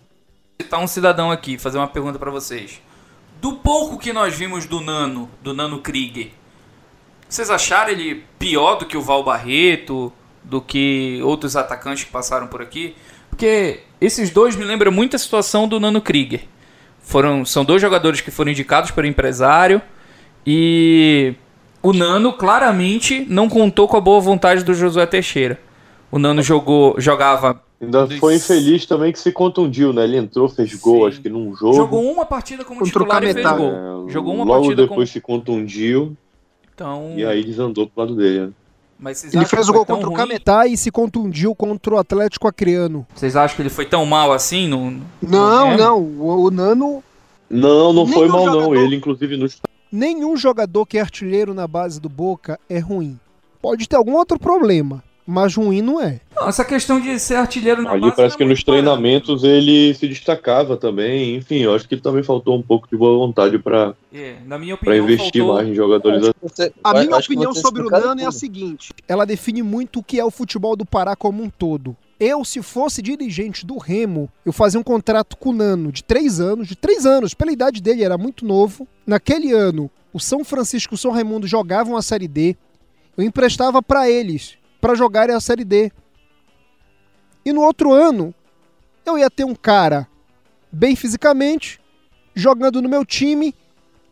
Tá 0.70 0.80
um 0.80 0.88
cidadão 0.88 1.32
aqui, 1.32 1.58
fazer 1.58 1.78
uma 1.78 1.88
pergunta 1.88 2.18
pra 2.18 2.32
vocês. 2.32 2.82
Do 3.40 3.54
pouco 3.54 3.98
que 3.98 4.12
nós 4.12 4.36
vimos 4.36 4.66
do 4.66 4.82
Nano, 4.82 5.30
do 5.44 5.54
Nano 5.54 5.80
Krieger, 5.80 6.32
vocês 7.30 7.50
acharam 7.50 7.92
ele 7.92 8.24
pior 8.40 8.76
do 8.76 8.86
que 8.86 8.98
o 8.98 9.02
Val 9.02 9.24
Barreto, 9.24 10.12
do 10.50 10.62
que 10.62 11.20
outros 11.24 11.56
atacantes 11.56 12.04
que 12.04 12.12
passaram 12.12 12.48
por 12.48 12.62
aqui? 12.62 12.96
Porque 13.30 13.82
esses 14.00 14.30
dois 14.30 14.56
me 14.56 14.64
lembram 14.64 14.92
muito 14.92 15.16
a 15.16 15.20
situação 15.20 15.68
do 15.68 15.80
Nano 15.80 16.02
Krieger. 16.02 16.42
Foram, 17.02 17.46
são 17.46 17.64
dois 17.64 17.82
jogadores 17.82 18.22
que 18.22 18.32
foram 18.32 18.52
indicados 18.52 18.92
pelo 18.92 19.08
empresário 19.08 19.82
e 20.46 21.36
o 21.82 21.94
Nano 21.94 22.34
claramente 22.34 23.26
não 23.30 23.48
contou 23.48 23.88
com 23.88 23.98
a 23.98 24.02
boa 24.02 24.20
vontade 24.20 24.64
do 24.64 24.74
Josué 24.74 25.06
Teixeira. 25.06 25.60
O 26.12 26.20
Nano 26.20 26.42
jogou, 26.42 26.96
jogava 27.00 27.62
Ainda 27.80 28.08
foi 28.08 28.36
infeliz 28.36 28.88
também 28.88 29.12
que 29.12 29.20
se 29.20 29.32
contundiu, 29.32 29.94
né? 29.94 30.04
Ele 30.04 30.18
entrou, 30.18 30.50
fez 30.50 30.74
gol, 30.74 31.02
Sim. 31.02 31.08
acho 31.08 31.22
que 31.22 31.30
num 31.30 31.56
jogo. 31.56 31.76
Jogou 31.76 32.12
uma 32.12 32.26
partida 32.26 32.66
como 32.66 32.80
Contra 32.80 32.92
titular 32.92 33.24
e 33.24 33.34
fez 33.34 33.46
gol. 33.46 34.08
É, 34.08 34.12
Jogou 34.12 34.34
uma 34.34 34.44
logo 34.44 34.62
partida 34.62 34.82
depois 34.82 35.10
com... 35.10 35.14
se 35.14 35.22
contundiu 35.22 36.18
Então... 36.74 37.14
e 37.16 37.24
aí 37.24 37.44
desandou 37.44 37.88
pro 37.88 38.02
lado 38.02 38.16
dele. 38.16 38.48
Né? 38.48 38.52
Mas 39.00 39.20
vocês 39.20 39.34
Ele 39.34 39.46
fez 39.46 39.64
que 39.66 39.70
o 39.70 39.74
foi 39.74 39.76
gol 39.76 39.86
contra 39.86 40.08
o 40.08 40.10
ruim? 40.10 40.18
Cametá 40.18 40.66
e 40.66 40.76
se 40.76 40.90
contundiu 40.90 41.54
contra 41.54 41.94
o 41.94 41.98
Atlético 41.98 42.48
Acreano. 42.48 43.06
Vocês 43.14 43.36
acham 43.36 43.56
que 43.56 43.62
ele 43.62 43.70
foi 43.70 43.86
tão 43.86 44.06
mal 44.06 44.34
assim? 44.34 44.68
No... 44.68 44.90
no- 44.92 45.02
Não, 45.22 45.72
no- 45.72 45.78
não. 45.78 46.00
O, 46.02 46.46
o 46.46 46.52
Nano, 46.52 47.04
Não, 47.50 47.94
não 47.94 48.08
foi 48.08 48.28
mal 48.28 48.46
não. 48.46 48.54
jogador- 48.54 48.76
Ele 48.78 48.96
inclusive 48.96 49.38
no 49.38 49.48
nenhum 49.92 50.36
jogador 50.36 50.86
que 50.86 50.98
é 50.98 51.02
artilheiro 51.02 51.54
na 51.54 51.68
base 51.68 52.00
do 52.02 52.10
Boca 52.10 52.60
é 52.70 52.80
ruim. 52.80 53.18
Pode 53.62 53.88
ter 53.88 53.96
algum 53.96 54.14
outro 54.16 54.38
problema, 54.40 55.04
mas 55.28 55.56
ruim 55.56 55.82
não 55.82 56.02
é. 56.02 56.22
Não, 56.34 56.48
essa 56.48 56.63
questão 56.63 57.02
de 57.02 57.20
ser 57.20 57.36
artilheiro 57.36 57.82
na 57.82 57.92
Ali 57.92 58.02
base 58.02 58.16
parece 58.16 58.34
não 58.34 58.38
que 58.38 58.44
é 58.44 58.48
nos 58.48 58.63
treinamentos 58.63 59.44
ele 59.44 59.94
se 59.94 60.08
destacava 60.08 60.78
também. 60.78 61.36
Enfim, 61.36 61.58
eu 61.58 61.76
acho 61.76 61.86
que 61.88 61.98
também 61.98 62.24
faltou 62.24 62.58
um 62.58 62.62
pouco 62.62 62.88
de 62.90 62.96
boa 62.96 63.18
vontade 63.18 63.60
para. 63.60 63.94
É, 64.13 64.38
na 64.46 64.58
minha 64.58 64.78
para 64.78 64.96
investir 64.96 65.42
faltou... 65.42 65.56
mais 65.56 65.68
em 65.68 65.76
jogadores 65.76 66.24
assim. 66.24 66.32
Você- 66.42 66.74
A 66.82 66.94
minha 66.94 67.16
acho 67.18 67.28
opinião 67.28 67.54
sobre 67.54 67.84
o 67.84 67.90
Nano 67.90 68.22
é 68.22 68.26
a 68.26 68.32
seguinte: 68.32 68.94
ela 69.06 69.26
define 69.26 69.62
muito 69.62 70.00
o 70.00 70.04
que 70.04 70.18
é 70.18 70.24
o 70.24 70.32
futebol 70.32 70.78
do 70.78 70.86
Pará 70.86 71.13
como 71.13 71.44
um 71.44 71.50
todo. 71.50 71.96
Eu, 72.20 72.44
se 72.44 72.63
fosse 72.63 73.02
dirigente 73.02 73.66
do 73.66 73.78
Remo, 73.78 74.28
eu 74.46 74.52
fazia 74.52 74.80
um 74.80 74.84
contrato 74.84 75.38
com 75.38 75.50
o 75.50 75.54
Nano 75.54 75.92
de 75.92 76.04
três 76.04 76.40
anos, 76.40 76.68
de 76.68 76.76
três 76.76 77.06
anos, 77.06 77.34
pela 77.34 77.52
idade 77.52 77.82
dele, 77.82 78.04
era 78.04 78.18
muito 78.18 78.44
novo. 78.46 78.88
Naquele 79.06 79.52
ano, 79.52 79.92
o 80.12 80.20
São 80.20 80.44
Francisco 80.44 80.94
e 80.94 80.96
o 80.96 80.98
São 80.98 81.12
Raimundo 81.12 81.46
jogavam 81.46 81.96
a 81.96 82.02
Série 82.02 82.28
D. 82.28 82.56
Eu 83.16 83.24
emprestava 83.24 83.84
para 83.84 84.10
eles, 84.10 84.58
para 84.80 84.96
jogarem 84.96 85.36
a 85.36 85.40
Série 85.40 85.63
D. 85.63 85.92
E 87.46 87.54
no 87.54 87.62
outro 87.62 87.94
ano, 87.94 88.34
eu 89.06 89.18
ia 89.18 89.30
ter 89.30 89.44
um 89.44 89.56
cara 89.56 90.08
bem 90.72 90.96
fisicamente, 90.96 91.80
jogando 92.36 92.82
no 92.82 92.90
meu 92.90 93.06
time, 93.06 93.56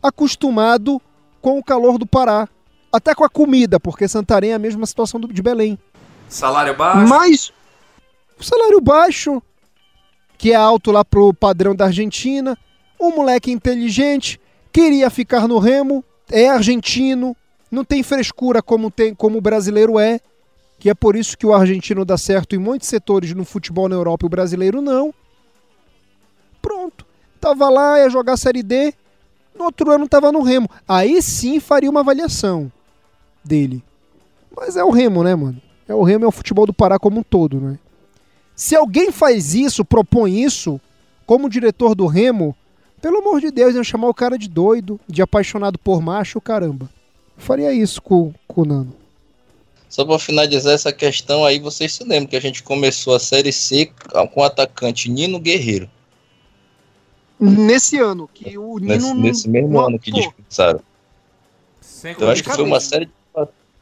acostumado 0.02 1.00
com 1.40 1.58
o 1.58 1.64
calor 1.64 1.98
do 1.98 2.06
Pará. 2.06 2.48
Até 2.92 3.14
com 3.14 3.24
a 3.24 3.28
comida, 3.28 3.78
porque 3.78 4.08
Santarém 4.08 4.52
é 4.52 4.54
a 4.54 4.58
mesma 4.58 4.86
situação 4.86 5.20
de 5.20 5.42
Belém. 5.42 5.78
Salário 6.28 6.74
baixo. 6.74 7.08
Mas 7.08 7.52
o 8.38 8.44
salário 8.44 8.80
baixo, 8.80 9.42
que 10.38 10.52
é 10.52 10.54
alto 10.54 10.90
lá 10.90 11.04
pro 11.04 11.34
padrão 11.34 11.74
da 11.74 11.86
Argentina, 11.86 12.56
um 13.00 13.14
moleque 13.14 13.50
inteligente, 13.50 14.40
queria 14.72 15.10
ficar 15.10 15.46
no 15.46 15.58
Remo, 15.58 16.04
é 16.30 16.48
argentino, 16.48 17.36
não 17.70 17.84
tem 17.84 18.02
frescura 18.02 18.62
como 18.62 18.90
tem 18.90 19.14
como 19.14 19.38
o 19.38 19.40
brasileiro 19.40 19.98
é, 19.98 20.20
que 20.78 20.90
é 20.90 20.94
por 20.94 21.16
isso 21.16 21.36
que 21.36 21.46
o 21.46 21.54
argentino 21.54 22.04
dá 22.04 22.16
certo 22.16 22.54
em 22.54 22.58
muitos 22.58 22.88
setores 22.88 23.32
no 23.34 23.44
futebol 23.44 23.88
na 23.88 23.96
Europa 23.96 24.24
e 24.24 24.28
o 24.28 24.30
brasileiro 24.30 24.80
não. 24.80 25.12
Pronto. 26.60 27.06
Tava 27.40 27.68
lá, 27.68 27.98
ia 28.00 28.10
jogar 28.10 28.36
Série 28.36 28.62
D, 28.62 28.92
no 29.54 29.64
outro 29.64 29.90
ano 29.90 30.08
tava 30.08 30.32
no 30.32 30.42
Remo. 30.42 30.68
Aí 30.86 31.22
sim 31.22 31.60
faria 31.60 31.90
uma 31.90 32.00
avaliação 32.00 32.70
dele. 33.44 33.82
Mas 34.54 34.76
é 34.76 34.84
o 34.84 34.90
Remo, 34.90 35.22
né, 35.22 35.34
mano? 35.34 35.60
É 35.88 35.94
o 35.94 36.02
Remo 36.02 36.24
é 36.24 36.28
o 36.28 36.32
futebol 36.32 36.66
do 36.66 36.74
Pará 36.74 36.98
como 36.98 37.20
um 37.20 37.22
todo, 37.22 37.60
né? 37.60 37.78
Se 38.54 38.74
alguém 38.74 39.12
faz 39.12 39.54
isso, 39.54 39.84
propõe 39.84 40.42
isso, 40.42 40.80
como 41.26 41.48
diretor 41.48 41.94
do 41.94 42.06
Remo, 42.06 42.56
pelo 43.00 43.18
amor 43.18 43.40
de 43.40 43.50
Deus, 43.50 43.74
ia 43.74 43.84
chamar 43.84 44.08
o 44.08 44.14
cara 44.14 44.38
de 44.38 44.48
doido, 44.48 44.98
de 45.06 45.20
apaixonado 45.20 45.78
por 45.78 46.00
macho, 46.00 46.40
caramba. 46.40 46.88
Faria 47.36 47.72
isso 47.72 48.00
com, 48.00 48.32
com 48.48 48.62
o 48.62 48.64
Nano. 48.64 48.94
Só 49.88 50.04
pra 50.04 50.18
finalizar 50.18 50.74
essa 50.74 50.92
questão 50.92 51.44
aí, 51.44 51.58
vocês 51.58 51.92
se 51.94 52.02
lembram 52.04 52.26
que 52.26 52.36
a 52.36 52.40
gente 52.40 52.62
começou 52.62 53.14
a 53.14 53.20
Série 53.20 53.52
C 53.52 53.90
com 54.32 54.40
o 54.40 54.44
atacante 54.44 55.08
Nino 55.08 55.38
Guerreiro. 55.38 55.88
Nesse 57.38 57.98
ano, 57.98 58.28
que 58.32 58.56
o 58.56 58.78
Nino. 58.78 58.94
Nesse, 58.94 59.14
nesse 59.14 59.48
mesmo 59.48 59.68
não- 59.70 59.86
ano 59.88 59.98
que 59.98 60.10
dispensaram. 60.10 60.80
Sem 61.80 62.12
Então, 62.12 62.26
Eu 62.28 62.32
acho 62.32 62.42
que 62.42 62.50
foi 62.50 62.64
uma 62.64 62.80
série 62.80 63.06
de, 63.06 63.12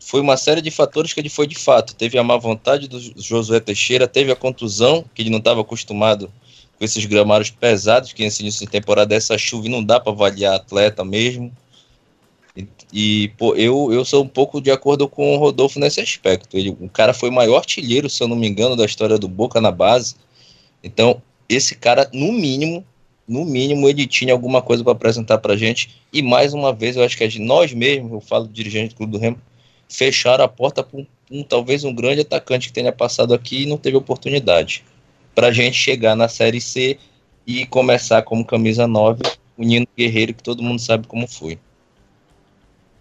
foi 0.01 0.21
uma 0.21 0.37
série 0.37 0.61
de 0.61 0.71
fatores 0.71 1.13
que 1.13 1.21
ele 1.21 1.29
foi 1.31 1.47
de 1.47 1.55
fato. 1.55 1.95
Teve 1.95 2.19
a 2.19 2.23
má 2.23 2.37
vontade 2.37 2.89
do 2.89 3.01
Josué 3.17 3.61
Teixeira, 3.61 4.07
teve 4.07 4.31
a 4.31 4.37
contusão, 4.37 5.05
que 5.15 5.23
ele 5.23 5.31
não 5.31 5.39
estava 5.39 5.61
acostumado 5.63 6.31
com 6.79 6.85
esses 6.85 7.05
gramados 7.07 7.49
pesados, 7.51 8.13
que 8.13 8.23
nesse 8.25 8.43
início 8.43 8.67
de 8.67 8.71
temporada 8.71 9.15
essa 9.15 9.39
chuva 9.39 9.67
e 9.67 9.71
não 9.71 9.83
dá 9.83 9.99
para 10.01 10.13
avaliar 10.13 10.57
atleta 10.57 11.05
mesmo. 11.05 11.51
E, 12.95 13.29
pô, 13.37 13.57
eu, 13.57 13.93
eu 13.93 14.05
sou 14.05 14.23
um 14.25 14.29
pouco 14.29 14.61
de 14.61 14.71
acordo 14.71 15.09
com 15.09 15.35
o 15.35 15.39
Rodolfo 15.39 15.81
nesse 15.81 16.01
aspecto. 16.01 16.57
Ele, 16.57 16.71
o 16.71 16.89
cara 16.89 17.13
foi 17.13 17.29
o 17.31 17.33
maior 17.33 17.59
artilheiro, 17.59 18.09
se 18.09 18.23
eu 18.23 18.29
não 18.29 18.37
me 18.37 18.49
engano, 18.49 18.77
da 18.77 18.85
história 18.85 19.19
do 19.19 19.29
Boca 19.29 19.61
na 19.61 19.73
base. 19.73 20.15
Então, 20.83 21.23
esse 21.49 21.75
cara, 21.75 22.09
no 22.13 22.33
mínimo, 22.33 22.85
no 23.29 23.45
mínimo, 23.45 23.89
ele 23.89 24.07
tinha 24.07 24.33
alguma 24.33 24.63
coisa 24.63 24.85
para 24.85 24.93
apresentar 24.93 25.39
pra 25.39 25.57
gente. 25.57 25.91
E 26.13 26.23
mais 26.23 26.55
uma 26.55 26.73
vez, 26.73 26.97
eu 26.97 27.05
acho 27.05 27.17
que 27.17 27.25
a 27.25 27.29
gente, 27.29 27.45
nós 27.45 27.73
mesmos, 27.73 28.13
eu 28.13 28.21
falo 28.21 28.47
do 28.47 28.53
dirigente 28.53 28.91
do 28.95 28.97
Clube 28.99 29.13
do 29.13 29.19
Remo, 29.19 29.39
fecharam 29.89 30.45
a 30.45 30.49
porta 30.49 30.83
para 30.83 31.01
um, 31.01 31.07
um- 31.31 31.43
talvez 31.43 31.85
um 31.85 31.95
grande 31.95 32.21
atacante 32.23 32.69
que 32.69 32.73
tenha 32.75 32.93
passado 32.93 33.35
aqui 33.35 33.63
e 33.63 33.67
não 33.67 33.77
teve 33.79 33.97
oportunidade. 33.97 34.85
Pra 35.35 35.53
gente 35.53 35.77
chegar 35.77 36.15
na 36.17 36.29
Série 36.29 36.61
C 36.61 36.99
e 37.47 37.67
começar 37.67 38.23
como 38.23 38.45
camisa 38.45 38.87
9, 38.87 39.21
o 39.57 39.65
Nino 39.65 39.87
Guerreiro, 39.97 40.35
que 40.35 40.43
todo 40.43 40.63
mundo 40.63 40.81
sabe 40.81 41.07
como 41.07 41.27
foi. 41.27 41.59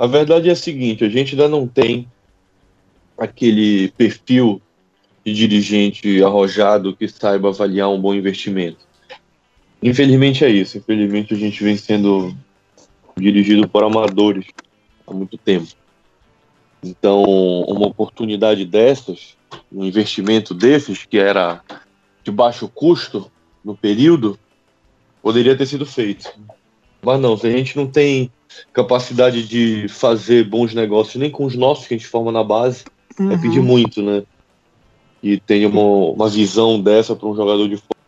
A 0.04 0.06
verdade 0.06 0.50
é 0.50 0.52
a 0.52 0.56
seguinte, 0.56 1.06
a 1.06 1.08
gente 1.08 1.32
ainda 1.32 1.48
não 1.48 1.66
tem 1.66 2.12
aquele 3.18 3.88
perfil 3.92 4.62
de 5.26 5.34
dirigente 5.34 6.22
arrojado 6.22 6.94
que 6.94 7.08
saiba 7.08 7.48
avaliar 7.48 7.90
um 7.90 8.02
bom 8.02 8.14
investimento. 8.14 8.80
Infelizmente 9.82 10.44
é 10.44 10.50
isso. 10.50 10.78
Infelizmente 10.78 11.34
a 11.34 11.38
gente 11.38 11.64
vem 11.64 11.78
sendo 11.78 12.36
dirigido 13.16 13.66
por 13.66 13.82
amadores 13.82 14.46
há 15.08 15.14
muito 15.14 15.38
tempo. 15.38 15.70
Então, 16.84 17.24
uma 17.24 17.88
oportunidade 17.88 18.66
dessas, 18.66 19.38
um 19.72 19.86
investimento 19.86 20.54
desses, 20.54 21.06
que 21.06 21.18
era 21.18 21.62
de 22.26 22.30
baixo 22.30 22.68
custo 22.68 23.32
no 23.64 23.74
período, 23.74 24.38
poderia 25.22 25.56
ter 25.56 25.66
sido 25.66 25.86
feito. 25.86 26.30
Mas 27.02 27.22
não, 27.22 27.38
se 27.38 27.48
a 27.48 27.52
gente 27.52 27.78
não 27.78 27.88
tem 27.88 28.30
capacidade 28.72 29.48
de 29.48 29.88
fazer 29.88 30.44
bons 30.44 30.74
negócios 30.74 31.16
nem 31.16 31.30
com 31.30 31.46
os 31.46 31.56
nossos 31.56 31.88
que 31.88 31.94
a 31.94 31.98
gente 31.98 32.08
forma 32.08 32.32
na 32.32 32.44
base, 32.44 32.84
é 33.32 33.38
pedir 33.38 33.62
muito, 33.62 34.02
né? 34.02 34.24
E 35.22 35.40
tem 35.40 35.66
uma, 35.66 35.82
uma 35.82 36.30
visão 36.30 36.82
dessa 36.82 37.16
para 37.16 37.28
um 37.28 37.36
jogador 37.36 37.68
de 37.70 37.78
fora. 37.78 38.00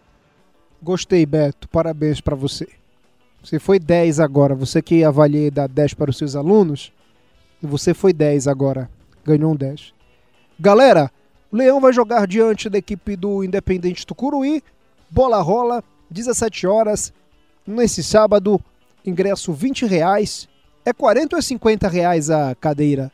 Gostei, 0.81 1.25
Beto. 1.25 1.67
Parabéns 1.69 2.19
pra 2.19 2.35
você. 2.35 2.67
Você 3.43 3.59
foi 3.59 3.79
10 3.79 4.19
agora. 4.19 4.53
Você 4.55 4.81
que 4.81 5.03
avaliei 5.03 5.49
dar 5.49 5.67
10 5.67 5.93
para 5.93 6.09
os 6.09 6.17
seus 6.17 6.35
alunos, 6.35 6.91
você 7.61 7.93
foi 7.93 8.11
10 8.11 8.47
agora. 8.47 8.89
Ganhou 9.23 9.53
um 9.53 9.55
10. 9.55 9.93
Galera, 10.59 11.11
o 11.51 11.55
Leão 11.55 11.79
vai 11.79 11.93
jogar 11.93 12.27
diante 12.27 12.69
da 12.69 12.77
equipe 12.77 13.15
do 13.15 13.43
Independente 13.43 14.05
Tucuruí. 14.05 14.61
Bola 15.09 15.41
rola, 15.41 15.83
17 16.09 16.67
horas. 16.67 17.13
Nesse 17.65 18.03
sábado, 18.03 18.59
ingresso 19.05 19.53
20 19.53 19.85
reais. 19.85 20.47
É 20.83 20.93
40 20.93 21.35
ou 21.35 21.39
é 21.39 21.41
50 21.41 21.87
reais 21.87 22.29
a 22.29 22.55
cadeira 22.55 23.11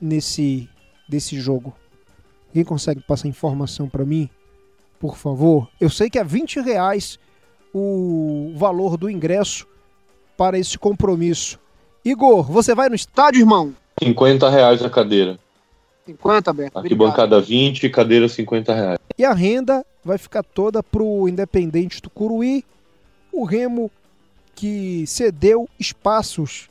nesse 0.00 0.68
desse 1.08 1.40
jogo? 1.40 1.74
Alguém 2.48 2.64
consegue 2.64 3.00
passar 3.00 3.28
informação 3.28 3.88
pra 3.88 4.04
mim? 4.04 4.28
Por 4.98 5.16
favor. 5.16 5.68
Eu 5.80 5.88
sei 5.88 6.10
que 6.10 6.18
é 6.18 6.24
20 6.24 6.60
reais 6.60 7.18
o 7.72 8.52
valor 8.56 8.96
do 8.96 9.08
ingresso 9.08 9.66
para 10.36 10.58
esse 10.58 10.78
compromisso. 10.78 11.58
Igor, 12.04 12.50
você 12.50 12.74
vai 12.74 12.88
no 12.88 12.94
estádio, 12.94 13.40
irmão? 13.40 13.74
50 14.02 14.48
reais 14.48 14.82
a 14.82 14.90
cadeira. 14.90 15.38
50, 16.06 16.52
Beto. 16.52 16.78
Arquibancada 16.78 17.40
20, 17.40 17.88
cadeira 17.90 18.28
50 18.28 18.74
reais. 18.74 18.98
E 19.16 19.24
a 19.24 19.34
renda 19.34 19.84
vai 20.02 20.16
ficar 20.16 20.42
toda 20.42 20.82
pro 20.82 21.28
Independente 21.28 22.00
do 22.00 22.08
Curuí, 22.08 22.64
o 23.32 23.44
Remo 23.44 23.90
que 24.58 25.06
cedeu 25.06 25.68
espaços 25.78 26.68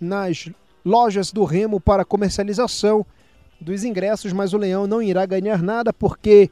nas 0.00 0.48
lojas 0.84 1.32
do 1.32 1.42
Remo 1.42 1.80
para 1.80 2.04
comercialização 2.04 3.04
dos 3.60 3.82
ingressos, 3.82 4.32
mas 4.32 4.52
o 4.54 4.56
Leão 4.56 4.86
não 4.86 5.02
irá 5.02 5.26
ganhar 5.26 5.60
nada 5.60 5.92
porque 5.92 6.48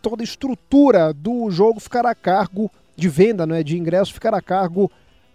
toda 0.00 0.22
a 0.22 0.24
estrutura 0.24 1.12
do 1.12 1.50
jogo 1.50 1.78
ficará 1.80 2.12
a 2.12 2.14
cargo 2.14 2.70
de 2.96 3.10
venda, 3.10 3.46
não 3.46 3.54
é, 3.54 3.62
de 3.62 3.76
ingresso 3.76 4.14
ficará 4.14 4.38
a 4.38 4.42
cargo 4.42 4.90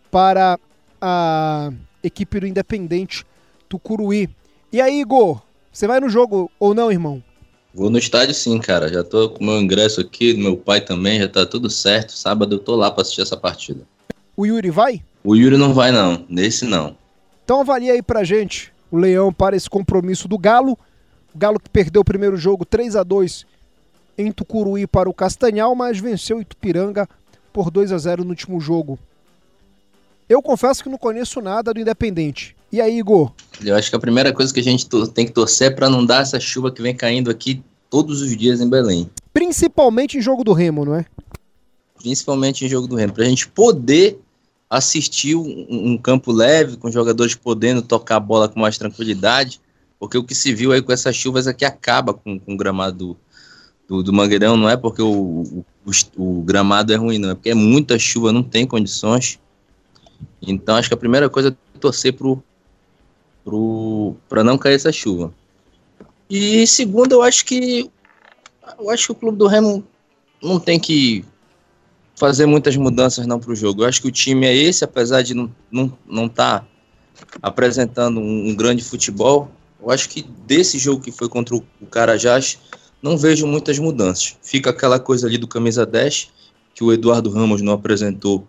para 0.10 0.60
a 1.00 1.72
equipe 2.04 2.40
do 2.40 2.48
Independente 2.48 3.24
Tucuruí. 3.70 4.28
E 4.74 4.82
aí, 4.82 5.00
Igor, 5.00 5.44
você 5.72 5.86
vai 5.86 6.00
no 6.00 6.10
jogo 6.10 6.50
ou 6.60 6.74
não, 6.74 6.92
irmão? 6.92 7.24
Vou 7.72 7.92
no 7.92 8.00
estádio 8.00 8.34
sim, 8.34 8.58
cara. 8.58 8.92
Já 8.92 9.04
tô 9.04 9.30
com 9.30 9.46
meu 9.46 9.62
ingresso 9.62 10.02
aqui, 10.02 10.34
do 10.34 10.40
meu 10.40 10.58
pai 10.58 10.82
também, 10.82 11.20
já 11.20 11.28
tá 11.28 11.46
tudo 11.46 11.70
certo. 11.70 12.14
Sábado 12.14 12.56
eu 12.56 12.60
tô 12.60 12.76
lá 12.76 12.90
pra 12.90 13.04
assistir 13.04 13.22
essa 13.22 13.38
partida. 13.38 13.86
O 14.38 14.46
Yuri 14.46 14.70
vai? 14.70 15.02
O 15.24 15.36
Yuri 15.36 15.58
não 15.58 15.74
vai 15.74 15.92
não, 15.92 16.26
nesse 16.30 16.66
não. 16.66 16.96
Então 17.44 17.62
avalia 17.62 17.94
aí 17.94 18.02
pra 18.02 18.24
gente 18.24 18.74
o 18.92 18.98
Leão 18.98 19.32
para 19.32 19.56
esse 19.56 19.70
compromisso 19.70 20.28
do 20.28 20.38
Galo. 20.38 20.78
O 21.34 21.38
Galo 21.38 21.60
que 21.60 21.70
perdeu 21.70 22.02
o 22.02 22.06
primeiro 22.06 22.38
jogo 22.38 22.66
3 22.66 22.96
a 22.96 23.04
2 23.04 23.46
em 24.18 24.32
Tucuruí 24.32 24.88
para 24.88 25.10
o 25.10 25.14
Castanhal, 25.14 25.76
mas 25.76 26.00
venceu 26.00 26.42
Itupiranga 26.42 27.08
por 27.52 27.70
2 27.70 27.92
a 27.92 27.98
0 27.98 28.24
no 28.24 28.30
último 28.32 28.60
jogo. 28.60 28.98
Eu 30.28 30.42
confesso 30.42 30.82
que 30.84 30.90
não 30.90 30.98
conheço 30.98 31.40
nada 31.42 31.74
do 31.74 31.80
Independente. 31.80 32.56
E 32.72 32.82
aí, 32.82 32.98
Igor? 32.98 33.32
Eu 33.64 33.76
acho 33.76 33.90
que 33.90 33.96
a 33.96 34.00
primeira 34.00 34.34
coisa 34.34 34.54
que 34.54 34.60
a 34.60 34.64
gente 34.64 34.88
tem 35.14 35.26
que 35.26 35.32
torcer 35.32 35.72
é 35.72 35.76
pra 35.76 35.90
não 35.90 36.06
dar 36.06 36.24
essa 36.24 36.40
chuva 36.40 36.72
que 36.72 36.82
vem 36.82 36.96
caindo 36.96 37.30
aqui 37.30 37.64
todos 37.90 38.22
os 38.22 38.36
dias 38.36 38.60
em 38.60 38.70
Belém. 38.70 39.10
Principalmente 39.32 40.18
em 40.18 40.22
jogo 40.22 40.44
do 40.44 40.52
Remo, 40.52 40.84
não 40.84 40.96
é? 40.96 41.06
Principalmente 41.98 42.66
em 42.66 42.70
jogo 42.70 42.88
do 42.88 42.96
Remo. 42.96 43.14
Pra 43.14 43.26
gente 43.26 43.48
poder 43.48 44.20
assistir 44.70 45.36
um, 45.36 45.68
um 45.70 45.98
campo 45.98 46.32
leve, 46.32 46.78
com 46.78 46.92
jogadores 46.92 47.36
podendo 47.36 47.82
tocar 47.82 48.18
a 48.18 48.20
bola 48.20 48.50
com 48.50 48.60
mais 48.60 48.78
tranquilidade. 48.78 49.62
Porque 50.00 50.18
o 50.18 50.24
que 50.24 50.36
se 50.36 50.54
viu 50.54 50.72
aí 50.72 50.82
com 50.82 50.92
essas 50.92 51.16
chuvas 51.16 51.48
é 51.48 51.54
que 51.54 51.66
acaba 51.66 52.14
com, 52.14 52.38
com 52.38 52.54
o 52.54 52.58
gramado 52.58 53.18
do, 53.88 54.04
do, 54.04 54.14
Mangueirão, 54.14 54.58
não 54.58 54.70
é 54.70 54.76
porque 54.76 55.02
o, 55.02 55.64
o, 55.86 55.92
o, 56.18 56.42
gramado 56.42 56.92
é 56.92 56.96
ruim, 56.96 57.18
não, 57.18 57.32
é 57.32 57.36
porque 57.36 57.52
é 57.52 57.56
muita 57.56 57.98
chuva, 57.98 58.32
não 58.32 58.44
tem 58.44 58.66
condições. 58.66 59.40
Então 60.42 60.76
acho 60.76 60.88
que 60.88 60.94
a 60.94 60.98
primeira 60.98 61.30
coisa 61.30 61.50
é 61.50 61.80
torcer 61.80 62.14
pro, 62.14 62.44
para 64.28 64.44
não 64.44 64.58
cair 64.58 64.76
essa 64.76 64.92
chuva. 64.92 65.34
E 66.30 66.66
segundo, 66.66 67.14
eu 67.14 67.22
acho 67.22 67.46
que 67.46 67.90
eu 68.80 68.90
acho 68.90 69.06
que 69.08 69.12
o 69.12 69.16
clube 69.16 69.38
do 69.38 69.48
Remo 69.48 69.86
não 70.42 70.60
tem 70.60 70.80
que 70.80 71.24
fazer 72.16 72.46
muitas 72.46 72.76
mudanças 72.76 73.28
não 73.28 73.40
para 73.40 73.52
o 73.52 73.56
jogo. 73.56 73.84
Eu 73.84 73.88
acho 73.88 74.02
que 74.02 74.08
o 74.08 74.12
time 74.12 74.46
é 74.46 74.56
esse, 74.56 74.84
apesar 74.84 75.22
de 75.22 75.34
não 75.34 75.52
não 75.72 75.98
não 76.08 76.30
tá 76.30 76.66
apresentando 77.42 78.20
um, 78.20 78.50
um, 78.50 78.56
grande 78.56 78.84
futebol. 78.84 79.50
Eu 79.82 79.92
acho 79.92 80.10
que 80.10 80.26
desse 80.46 80.78
jogo 80.78 81.02
que 81.02 81.12
foi 81.12 81.30
contra 81.30 81.56
o, 81.56 81.64
o 81.82 81.86
Carajás, 81.86 82.58
não 83.02 83.18
vejo 83.18 83.46
muitas 83.46 83.78
mudanças. 83.78 84.36
Fica 84.42 84.70
aquela 84.70 85.00
coisa 85.00 85.28
ali 85.28 85.38
do 85.38 85.48
camisa 85.48 85.86
10 85.86 86.30
que 86.74 86.84
o 86.84 86.92
Eduardo 86.92 87.30
Ramos 87.30 87.62
não 87.62 87.74
apresentou 87.74 88.46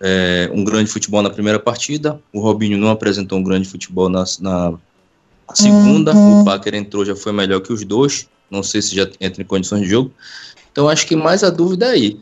é, 0.00 0.50
um 0.52 0.64
grande 0.64 0.90
futebol 0.90 1.22
na 1.22 1.28
primeira 1.28 1.58
partida, 1.58 2.18
o 2.32 2.40
Robinho 2.40 2.78
não 2.78 2.88
apresentou 2.88 3.38
um 3.38 3.42
grande 3.42 3.68
futebol 3.68 4.08
na, 4.08 4.24
na 4.40 4.72
segunda, 5.52 6.14
uhum. 6.14 6.40
o 6.40 6.44
Packer 6.44 6.74
entrou, 6.74 7.04
já 7.04 7.14
foi 7.14 7.32
melhor 7.32 7.60
que 7.60 7.72
os 7.72 7.84
dois, 7.84 8.26
não 8.50 8.62
sei 8.62 8.80
se 8.80 8.96
já 8.96 9.08
entra 9.20 9.42
em 9.42 9.44
condições 9.44 9.82
de 9.82 9.90
jogo, 9.90 10.10
então 10.72 10.88
acho 10.88 11.06
que 11.06 11.14
mais 11.14 11.44
a 11.44 11.50
dúvida 11.50 11.86
é 11.86 11.90
aí, 11.90 12.20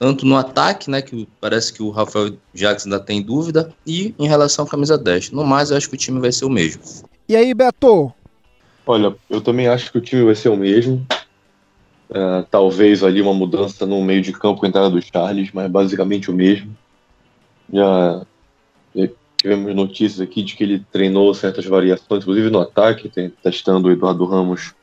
tanto 0.00 0.24
no 0.24 0.34
ataque, 0.34 0.90
né, 0.90 1.02
que 1.02 1.28
parece 1.38 1.72
que 1.72 1.82
o 1.82 1.90
Rafael 1.90 2.32
Jacques 2.54 2.86
ainda 2.86 2.98
tem 2.98 3.20
dúvida, 3.20 3.72
e 3.86 4.14
em 4.18 4.26
relação 4.26 4.64
à 4.64 4.68
camisa 4.68 4.96
10, 4.96 5.30
no 5.30 5.44
mais 5.44 5.70
eu 5.70 5.76
acho 5.76 5.90
que 5.90 5.94
o 5.94 5.98
time 5.98 6.18
vai 6.18 6.32
ser 6.32 6.46
o 6.46 6.50
mesmo. 6.50 6.82
E 7.28 7.36
aí, 7.36 7.52
Beto? 7.52 8.10
Olha, 8.86 9.14
eu 9.28 9.42
também 9.42 9.68
acho 9.68 9.92
que 9.92 9.98
o 9.98 10.00
time 10.00 10.24
vai 10.24 10.34
ser 10.34 10.48
o 10.48 10.56
mesmo, 10.56 11.06
Uh, 12.10 12.42
talvez 12.50 13.04
ali 13.04 13.22
uma 13.22 13.32
mudança 13.32 13.86
no 13.86 14.02
meio 14.02 14.20
de 14.20 14.32
campo 14.32 14.58
com 14.58 14.66
a 14.66 14.68
entrada 14.68 14.90
do 14.90 15.00
Charles, 15.00 15.52
mas 15.52 15.70
basicamente 15.70 16.28
o 16.28 16.34
mesmo. 16.34 16.76
Já, 17.72 18.26
já 18.96 19.08
tivemos 19.36 19.72
notícias 19.76 20.20
aqui 20.20 20.42
de 20.42 20.56
que 20.56 20.64
ele 20.64 20.84
treinou 20.90 21.32
certas 21.32 21.64
variações, 21.66 22.24
inclusive 22.24 22.50
no 22.50 22.58
ataque, 22.58 23.08
tem, 23.08 23.30
testando 23.44 23.86
o 23.86 23.92
Eduardo 23.92 24.24
Ramos 24.24 24.74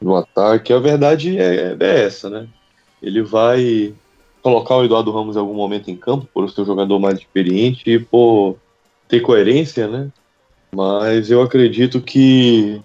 no 0.00 0.16
ataque. 0.16 0.72
A 0.72 0.80
verdade 0.80 1.38
é, 1.38 1.76
é 1.78 2.04
essa, 2.04 2.28
né? 2.28 2.48
Ele 3.00 3.22
vai 3.22 3.94
colocar 4.46 4.76
o 4.76 4.84
Eduardo 4.84 5.10
Ramos 5.10 5.34
em 5.34 5.40
algum 5.40 5.54
momento 5.54 5.90
em 5.90 5.96
campo, 5.96 6.28
por 6.32 6.48
ser 6.48 6.60
o 6.60 6.64
jogador 6.64 7.00
mais 7.00 7.18
experiente 7.18 7.90
e 7.90 7.98
por 7.98 8.56
ter 9.08 9.18
coerência, 9.18 9.88
né? 9.88 10.08
Mas 10.72 11.32
eu 11.32 11.42
acredito 11.42 12.00
que 12.00 12.80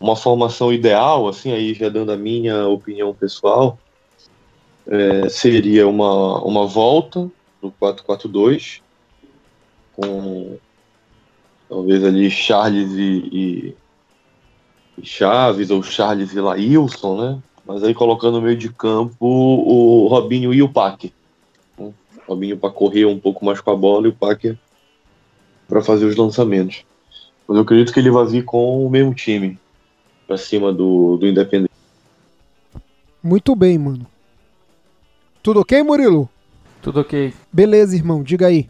uma 0.00 0.16
formação 0.16 0.72
ideal, 0.72 1.28
assim, 1.28 1.52
aí 1.52 1.74
já 1.74 1.90
dando 1.90 2.12
a 2.12 2.16
minha 2.16 2.66
opinião 2.66 3.12
pessoal, 3.12 3.78
é, 4.86 5.28
seria 5.28 5.86
uma, 5.86 6.42
uma 6.44 6.66
volta 6.66 7.30
no 7.60 7.70
4-4-2, 7.70 8.80
com 9.94 10.56
talvez 11.68 12.02
ali 12.04 12.30
Charles 12.30 12.90
e, 12.92 13.28
e, 13.30 13.76
e, 14.96 15.06
Chaves, 15.06 15.70
ou 15.70 15.82
Charles 15.82 16.32
e 16.32 16.40
Laílson, 16.40 17.20
né? 17.20 17.42
Mas 17.66 17.82
aí 17.82 17.94
colocando 17.94 18.34
no 18.34 18.42
meio 18.42 18.56
de 18.56 18.68
campo 18.72 19.16
o 19.20 20.08
Robinho 20.08 20.52
e 20.52 20.62
o 20.62 20.68
Paque. 20.68 21.12
Né? 21.78 21.92
Robinho 22.26 22.56
para 22.56 22.70
correr 22.70 23.04
um 23.04 23.18
pouco 23.18 23.44
mais 23.44 23.60
com 23.60 23.70
a 23.70 23.76
bola 23.76 24.06
e 24.06 24.10
o 24.10 24.14
Paque 24.14 24.56
para 25.68 25.82
fazer 25.82 26.04
os 26.04 26.16
lançamentos. 26.16 26.84
Mas 27.46 27.56
eu 27.56 27.62
acredito 27.62 27.92
que 27.92 28.00
ele 28.00 28.10
vai 28.10 28.26
vir 28.26 28.44
com 28.44 28.84
o 28.86 28.90
mesmo 28.90 29.14
time 29.14 29.58
para 30.26 30.36
cima 30.36 30.72
do, 30.72 31.16
do 31.16 31.26
Independente. 31.26 31.72
Muito 33.22 33.54
bem, 33.54 33.78
mano. 33.78 34.06
Tudo 35.42 35.60
ok, 35.60 35.82
Murilo? 35.82 36.28
Tudo 36.80 37.00
ok. 37.00 37.32
Beleza, 37.52 37.94
irmão, 37.94 38.22
diga 38.22 38.46
aí. 38.46 38.68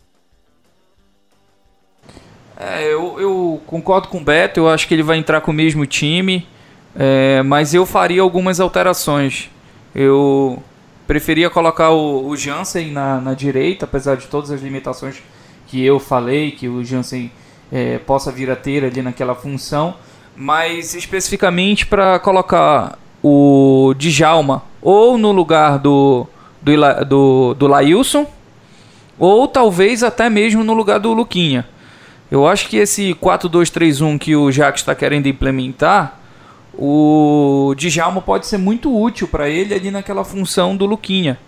É, 2.57 2.85
eu, 2.85 3.19
eu, 3.19 3.61
concordo 3.67 4.09
com 4.09 4.19
o 4.19 4.25
Beto, 4.25 4.61
eu 4.61 4.69
acho 4.69 4.87
que 4.87 4.95
ele 4.95 5.03
vai 5.03 5.19
entrar 5.19 5.41
com 5.41 5.51
o 5.51 5.55
mesmo 5.55 5.85
time, 5.85 6.47
é, 6.95 7.43
mas 7.43 7.75
eu 7.75 7.87
faria 7.87 8.23
algumas 8.23 8.61
alterações. 8.61 9.51
Eu 9.95 10.63
preferia 11.07 11.51
colocar 11.51 11.91
o, 11.91 12.27
o 12.29 12.37
Jansen 12.37 12.91
na, 12.91 13.21
na, 13.21 13.35
direita, 13.35 13.85
apesar 13.85 14.17
de 14.17 14.27
todas 14.27 14.51
as 14.51 14.63
limitações 14.63 15.23
que 15.67 15.85
eu 15.85 15.99
falei, 15.99 16.51
que 16.53 16.69
o 16.69 16.85
Jansen 16.85 17.31
é, 17.71 17.99
possa 17.99 18.31
vir 18.31 18.51
a 18.51 18.57
ter 18.57 18.85
ali 18.85 19.01
naquela 19.03 19.35
função, 19.35 19.95
mas 20.37 20.95
especificamente 20.95 21.87
para 21.87 22.19
colocar 22.19 22.99
o 23.23 23.95
Djalma 23.97 24.63
ou 24.81 25.17
no 25.17 25.33
lugar 25.33 25.79
do, 25.79 26.27
do, 26.61 26.73
do, 27.07 27.55
do 27.55 27.67
Lailson, 27.67 28.27
ou 29.19 29.47
talvez 29.47 30.03
até 30.03 30.29
mesmo 30.29 30.65
no 30.65 30.75
lugar 30.75 30.99
do 30.99 31.13
Luquinha. 31.13 31.67
Eu 32.31 32.47
acho 32.47 32.69
que 32.69 32.79
esse 32.79 33.15
4-2-3-1 33.15 34.19
que 34.19 34.35
o 34.35 34.51
Jacques 34.51 34.81
está 34.81 34.95
querendo 34.95 35.27
implementar, 35.27 36.19
o 36.75 37.75
Djalma 37.77 38.21
pode 38.21 38.47
ser 38.47 38.59
muito 38.59 38.95
útil 38.95 39.29
para 39.29 39.49
ele 39.49 39.75
ali 39.75 39.91
naquela 39.91 40.25
função 40.25 40.77
do 40.77 40.87
Luquinha, 40.87 41.39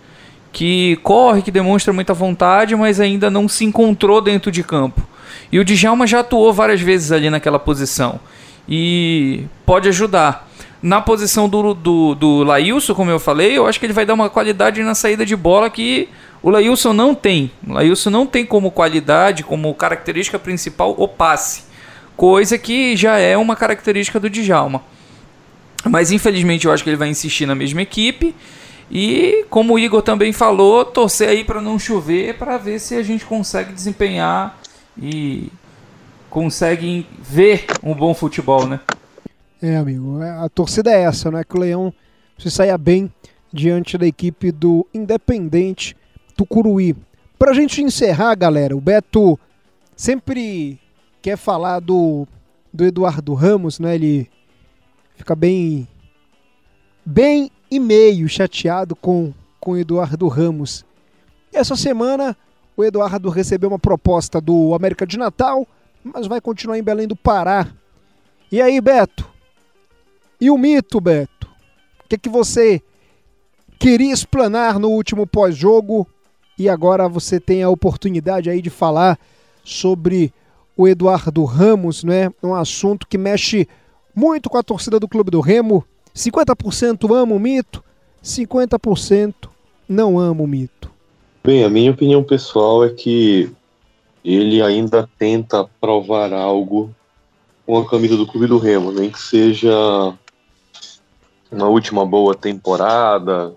que 0.51 0.97
corre, 1.03 1.41
que 1.41 1.51
demonstra 1.51 1.91
muita 1.91 2.13
vontade, 2.13 2.75
mas 2.75 2.99
ainda 2.99 3.29
não 3.29 3.47
se 3.47 3.65
encontrou 3.65 4.21
dentro 4.21 4.51
de 4.51 4.63
campo. 4.63 5.01
E 5.51 5.59
o 5.59 5.65
Djalma 5.65 6.07
já 6.07 6.19
atuou 6.19 6.53
várias 6.53 6.81
vezes 6.81 7.11
ali 7.11 7.29
naquela 7.29 7.59
posição 7.59 8.19
e 8.67 9.45
pode 9.65 9.87
ajudar. 9.89 10.49
Na 10.81 11.01
posição 11.01 11.49
do, 11.49 11.73
do, 11.73 12.13
do 12.13 12.43
Lailson, 12.43 12.93
como 12.93 13.09
eu 13.09 13.19
falei, 13.19 13.57
eu 13.57 13.65
acho 13.65 13.79
que 13.79 13.87
ele 13.87 13.93
vai 13.93 14.05
dar 14.05 14.13
uma 14.13 14.29
qualidade 14.29 14.83
na 14.83 14.93
saída 14.93 15.25
de 15.25 15.35
bola 15.35 15.67
que 15.67 16.09
o 16.43 16.49
Lailson 16.51 16.93
não 16.93 17.15
tem. 17.15 17.49
O 17.67 17.73
Lailson 17.73 18.11
não 18.11 18.27
tem 18.27 18.45
como 18.45 18.69
qualidade, 18.69 19.43
como 19.43 19.73
característica 19.73 20.37
principal, 20.37 20.93
o 20.95 21.07
passe. 21.07 21.63
Coisa 22.15 22.57
que 22.57 22.95
já 22.95 23.17
é 23.17 23.35
uma 23.35 23.55
característica 23.55 24.19
do 24.19 24.29
Djalma. 24.29 24.83
Mas 25.89 26.11
infelizmente 26.11 26.65
eu 26.65 26.71
acho 26.71 26.83
que 26.83 26.89
ele 26.89 26.97
vai 26.97 27.09
insistir 27.09 27.45
na 27.45 27.55
mesma 27.55 27.81
equipe. 27.81 28.35
E 28.89 29.45
como 29.49 29.73
o 29.73 29.79
Igor 29.79 30.01
também 30.01 30.31
falou, 30.31 30.85
torcer 30.85 31.29
aí 31.29 31.43
para 31.43 31.61
não 31.61 31.79
chover 31.79 32.37
para 32.37 32.57
ver 32.57 32.79
se 32.79 32.95
a 32.95 33.03
gente 33.03 33.25
consegue 33.25 33.73
desempenhar 33.73 34.59
e 34.97 35.49
consegue 36.29 37.07
ver 37.19 37.65
um 37.81 37.93
bom 37.93 38.13
futebol, 38.13 38.67
né? 38.67 38.79
É, 39.61 39.77
amigo, 39.77 40.21
é, 40.21 40.29
a 40.29 40.49
torcida 40.49 40.91
é 40.91 41.03
essa, 41.03 41.31
né? 41.31 41.43
Que 41.43 41.55
o 41.55 41.59
Leão 41.59 41.93
se 42.37 42.51
saia 42.51 42.77
bem 42.77 43.11
diante 43.51 43.97
da 43.97 44.05
equipe 44.05 44.51
do 44.51 44.85
Independente 44.93 45.95
Tucuruí. 46.35 46.95
Pra 47.39 47.53
gente 47.53 47.81
encerrar, 47.81 48.35
galera, 48.35 48.75
o 48.75 48.81
Beto 48.81 49.39
sempre 49.95 50.79
quer 51.21 51.37
falar 51.37 51.79
do, 51.79 52.27
do 52.71 52.85
Eduardo 52.85 53.33
Ramos, 53.33 53.79
né? 53.79 53.95
Ele 53.95 54.29
fica 55.15 55.35
bem 55.35 55.87
bem 57.05 57.51
e 57.69 57.79
meio 57.79 58.27
chateado 58.27 58.95
com 58.95 59.33
com 59.59 59.75
Eduardo 59.75 60.27
Ramos. 60.27 60.85
Essa 61.51 61.75
semana 61.75 62.37
o 62.77 62.83
Eduardo 62.83 63.29
recebeu 63.29 63.69
uma 63.69 63.79
proposta 63.79 64.39
do 64.39 64.75
América 64.75 65.07
de 65.07 65.17
Natal, 65.17 65.67
mas 66.03 66.27
vai 66.27 66.39
continuar 66.39 66.77
em 66.77 66.83
Belém 66.83 67.07
do 67.07 67.15
Pará. 67.15 67.67
E 68.51 68.61
aí, 68.61 68.79
Beto? 68.79 69.27
E 70.39 70.51
o 70.51 70.57
mito, 70.57 71.01
Beto? 71.01 71.47
O 72.03 72.07
que, 72.07 72.17
que 72.17 72.29
você 72.29 72.81
queria 73.79 74.13
explanar 74.13 74.77
no 74.77 74.89
último 74.89 75.25
pós-jogo 75.25 76.07
e 76.59 76.69
agora 76.69 77.09
você 77.09 77.39
tem 77.39 77.63
a 77.63 77.69
oportunidade 77.69 78.49
aí 78.49 78.61
de 78.61 78.69
falar 78.69 79.17
sobre 79.63 80.31
o 80.77 80.87
Eduardo 80.87 81.43
Ramos, 81.43 82.03
né? 82.03 82.31
Um 82.43 82.53
assunto 82.53 83.07
que 83.07 83.17
mexe 83.17 83.67
muito 84.15 84.49
com 84.49 84.57
a 84.57 84.63
torcida 84.63 84.99
do 84.99 85.07
Clube 85.07 85.29
do 85.29 85.41
Remo. 85.41 85.83
50% 86.15 87.13
ama 87.13 87.35
o 87.35 87.39
mito, 87.39 87.83
50% 88.23 89.33
não 89.87 90.17
ama 90.17 90.43
o 90.43 90.47
mito. 90.47 90.89
Bem, 91.43 91.63
a 91.63 91.69
minha 91.69 91.91
opinião 91.91 92.23
pessoal 92.23 92.85
é 92.85 92.89
que 92.89 93.51
ele 94.23 94.61
ainda 94.61 95.07
tenta 95.19 95.69
provar 95.79 96.33
algo 96.33 96.89
com 97.65 97.77
a 97.77 97.87
camisa 97.87 98.15
do 98.15 98.25
Clube 98.25 98.47
do 98.47 98.57
Remo, 98.57 98.91
nem 98.91 99.09
que 99.09 99.21
seja 99.21 99.71
na 101.51 101.67
última 101.67 102.05
boa 102.05 102.33
temporada 102.33 103.53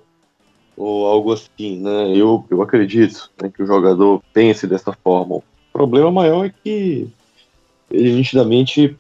ou 0.77 1.07
algo 1.07 1.33
assim, 1.33 1.79
né? 1.79 2.15
Eu, 2.15 2.45
eu 2.51 2.63
acredito 2.63 3.31
né, 3.41 3.51
que 3.55 3.63
o 3.63 3.67
jogador 3.67 4.23
pense 4.33 4.67
dessa 4.67 4.93
forma. 4.93 5.37
O 5.37 5.45
problema 5.73 6.11
maior 6.11 6.47
é 6.47 6.55
que 6.63 7.09
ele 7.91 8.13
nitidamente 8.13 8.97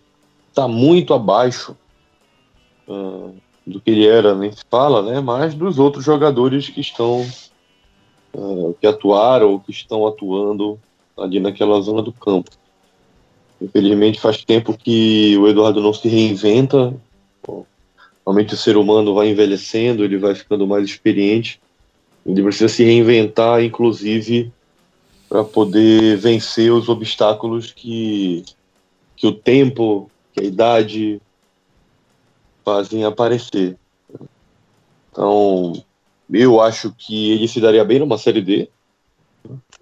está 0.59 0.67
muito 0.67 1.15
abaixo 1.15 1.77
uh, 2.89 3.33
do 3.65 3.81
que 3.81 3.93
ele 3.93 4.07
era, 4.07 4.35
nem 4.35 4.51
se 4.51 4.65
fala, 4.69 5.03
né? 5.03 5.21
Mas 5.21 5.55
dos 5.55 5.79
outros 5.79 6.05
jogadores 6.05 6.69
que 6.69 6.81
estão 6.81 7.25
uh, 8.35 8.75
que 8.81 8.87
atuaram 8.87 9.53
ou 9.53 9.61
que 9.61 9.71
estão 9.71 10.05
atuando 10.05 10.79
ali 11.17 11.39
naquela 11.39 11.81
zona 11.81 12.03
do 12.03 12.13
campo. 12.13 12.51
Infelizmente 13.63 14.21
faz 14.21 14.45
tempo 14.45 14.77
que 14.77 15.37
o 15.39 15.47
Eduardo 15.47 15.81
não 15.81 15.93
se 15.93 16.09
reinventa. 16.09 16.95
Normalmente 18.27 18.55
o 18.55 18.59
ser 18.59 18.77
humano 18.77 19.15
vai 19.15 19.31
envelhecendo, 19.31 20.05
ele 20.05 20.19
vai 20.19 20.35
ficando 20.35 20.67
mais 20.67 20.85
experiente. 20.85 21.61
Ele 22.27 22.43
precisa 22.43 22.69
se 22.69 22.85
reinventar, 22.85 23.63
inclusive, 23.63 24.53
para 25.29 25.43
poder 25.45 26.17
vencer 26.19 26.71
os 26.71 26.89
obstáculos 26.89 27.73
que, 27.73 28.45
que 29.17 29.27
o 29.27 29.33
tempo, 29.33 30.11
que 30.39 30.45
a 30.45 30.49
idade 30.49 31.23
fazem 32.65 33.05
aparecer. 33.05 33.77
Então, 35.11 35.73
eu 36.31 36.61
acho 36.61 36.93
que 36.97 37.33
ele 37.33 37.49
se 37.49 37.61
daria 37.61 37.85
bem 37.85 37.99
numa 37.99 38.19
série 38.19 38.43
D. 38.43 38.69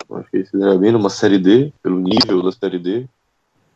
Eu 0.09 0.17
acho 0.17 0.31
que 0.31 0.37
ele 0.39 0.47
se 0.47 0.57
daria 0.57 0.79
bem 0.79 0.93
numa 0.93 1.11
série 1.11 1.39
D, 1.39 1.73
pelo 1.83 1.99
nível 1.99 2.43
da 2.43 2.53
série 2.53 2.79
D 2.79 3.07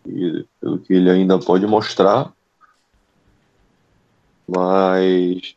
e 0.07 0.47
pelo 0.61 0.79
que 0.79 0.95
ele 0.95 1.11
ainda 1.11 1.39
pode 1.39 1.67
mostrar. 1.67 2.33
Mas 4.49 5.55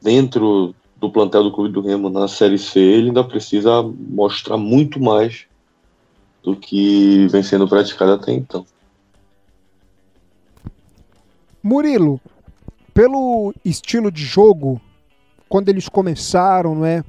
dentro 0.00 0.74
do 0.96 1.10
plantel 1.10 1.44
do 1.44 1.52
Clube 1.52 1.72
do 1.72 1.80
Remo 1.80 2.08
na 2.08 2.26
Série 2.26 2.58
C, 2.58 2.80
ele 2.80 3.08
ainda 3.08 3.22
precisa 3.22 3.82
mostrar 3.82 4.56
muito 4.56 4.98
mais 5.00 5.46
do 6.42 6.56
que 6.56 7.26
vem 7.28 7.42
sendo 7.42 7.68
praticado 7.68 8.12
até 8.12 8.32
então. 8.32 8.64
Murilo, 11.66 12.20
pelo 12.94 13.52
estilo 13.64 14.08
de 14.12 14.24
jogo, 14.24 14.80
quando 15.48 15.68
eles 15.68 15.88
começaram, 15.88 16.76
não 16.76 16.86
é? 16.86 17.02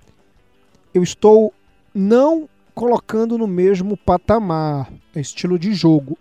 Eu 0.91 1.03
estou 1.03 1.53
não 1.93 2.49
colocando 2.73 3.37
no 3.37 3.45
mesmo 3.45 3.95
patamar, 3.95 4.91
é 5.13 5.19
estilo 5.19 5.59
de 5.59 5.75
jogo. 5.75 6.17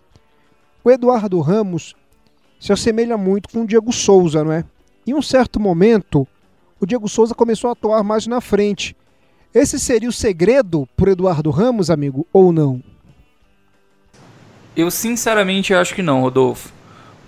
O 0.85 0.91
Eduardo 0.91 1.41
Ramos 1.41 1.95
se 2.61 2.75
assemelha 2.75 3.17
muito 3.17 3.49
com 3.49 3.63
o 3.63 3.67
Diego 3.67 3.91
Souza, 3.91 4.45
não 4.45 4.53
é? 4.53 4.67
Em 5.07 5.15
um 5.15 5.23
certo 5.23 5.59
momento, 5.59 6.29
o 6.79 6.85
Diego 6.85 7.09
Souza 7.09 7.35
começou 7.35 7.71
a 7.71 7.73
atuar 7.73 8.05
mais 8.05 8.27
na 8.27 8.43
frente. 8.43 8.95
Esse 9.55 9.81
seria 9.81 10.11
o 10.11 10.13
segredo 10.13 10.87
para 10.95 11.13
Eduardo 11.13 11.49
Ramos, 11.49 11.89
amigo, 11.89 12.27
ou 12.35 12.53
não? 12.53 12.83
Eu 14.77 14.91
sinceramente 14.91 15.73
acho 15.73 15.95
que 15.95 16.03
não, 16.03 16.21
Rodolfo. 16.21 16.76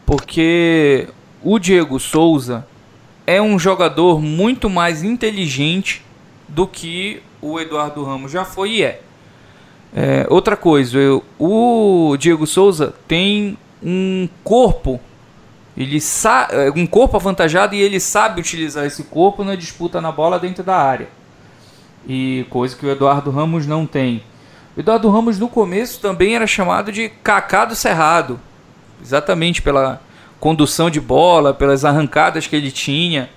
Porque 0.09 1.07
o 1.43 1.59
Diego 1.59 2.01
Souza 2.01 2.67
é 3.27 3.43
um 3.43 3.59
jogador 3.59 4.23
muito 4.23 4.71
mais 4.71 5.03
inteligente 5.03 6.03
do 6.49 6.67
que 6.67 7.23
o 7.43 7.61
Eduardo 7.61 8.03
Ramos 8.03 8.33
já 8.33 8.43
foi 8.43 8.71
e 8.71 8.83
é. 8.85 9.03
é 9.95 10.27
outra 10.31 10.57
coisa, 10.57 10.97
eu, 10.97 11.23
o 11.39 12.17
Diego 12.19 12.47
Souza 12.47 12.95
tem 13.07 13.59
um 13.83 14.27
corpo 14.43 14.99
ele 15.77 15.99
é, 15.99 16.71
um 16.75 16.87
corpo 16.87 17.19
avantajado 17.19 17.75
e 17.75 17.81
ele 17.83 18.01
sabe 18.01 18.41
utilizar 18.41 18.87
esse 18.87 19.05
corpo 19.05 19.45
na 19.45 19.57
disputa 19.57 20.01
na 20.01 20.11
bola 20.11 20.39
dentro 20.39 20.65
da 20.65 20.77
área. 20.77 21.09
E 22.09 22.47
coisa 22.49 22.75
que 22.75 22.87
o 22.87 22.91
Eduardo 22.91 23.31
Ramos 23.31 23.67
não 23.67 23.87
tem. 23.87 24.23
O 24.75 24.81
Eduardo 24.81 25.11
Ramos 25.11 25.39
no 25.39 25.49
começo 25.49 26.01
também 26.01 26.35
era 26.35 26.47
chamado 26.47 26.91
de 26.91 27.11
Cacá 27.11 27.67
do 27.67 27.77
Cerrado. 27.77 28.41
Exatamente 29.03 29.63
pela 29.63 30.01
condução 30.41 30.89
de 30.91 31.01
bola, 31.01 31.53
pelas 31.53 31.85
arrancadas 31.85 32.47
que 32.47 32.55
ele 32.55 32.71
tinha. 32.71 33.29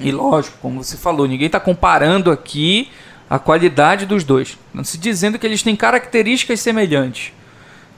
E 0.00 0.10
lógico, 0.10 0.56
como 0.60 0.82
você 0.82 0.96
falou, 0.96 1.26
ninguém 1.26 1.46
está 1.46 1.60
comparando 1.60 2.30
aqui 2.30 2.90
a 3.28 3.38
qualidade 3.38 4.04
dos 4.06 4.24
dois. 4.24 4.58
Não 4.74 4.84
se 4.84 4.98
dizendo 4.98 5.38
que 5.38 5.46
eles 5.46 5.62
têm 5.62 5.76
características 5.76 6.60
semelhantes. 6.60 7.32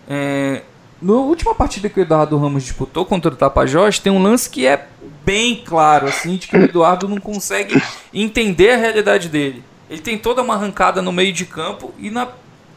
É, 0.09 0.63
na 1.01 1.13
última 1.15 1.55
partida 1.55 1.89
que 1.89 1.99
o 1.99 2.03
Eduardo 2.03 2.37
Ramos 2.37 2.63
disputou 2.63 3.05
contra 3.05 3.33
o 3.33 3.37
Tapajós, 3.37 3.99
tem 3.99 4.13
um 4.13 4.23
lance 4.23 4.49
que 4.49 4.67
é 4.67 4.87
bem 5.25 5.63
claro, 5.65 6.07
assim, 6.07 6.37
de 6.37 6.47
que 6.47 6.57
o 6.57 6.63
Eduardo 6.63 7.09
não 7.09 7.19
consegue 7.19 7.83
entender 8.13 8.71
a 8.71 8.77
realidade 8.77 9.29
dele. 9.29 9.63
Ele 9.89 10.01
tem 10.01 10.19
toda 10.19 10.43
uma 10.43 10.55
arrancada 10.55 11.03
no 11.03 11.13
meio 11.13 11.33
de 11.33 11.45
campo 11.45 11.93
e 11.99 12.11
na 12.11 12.29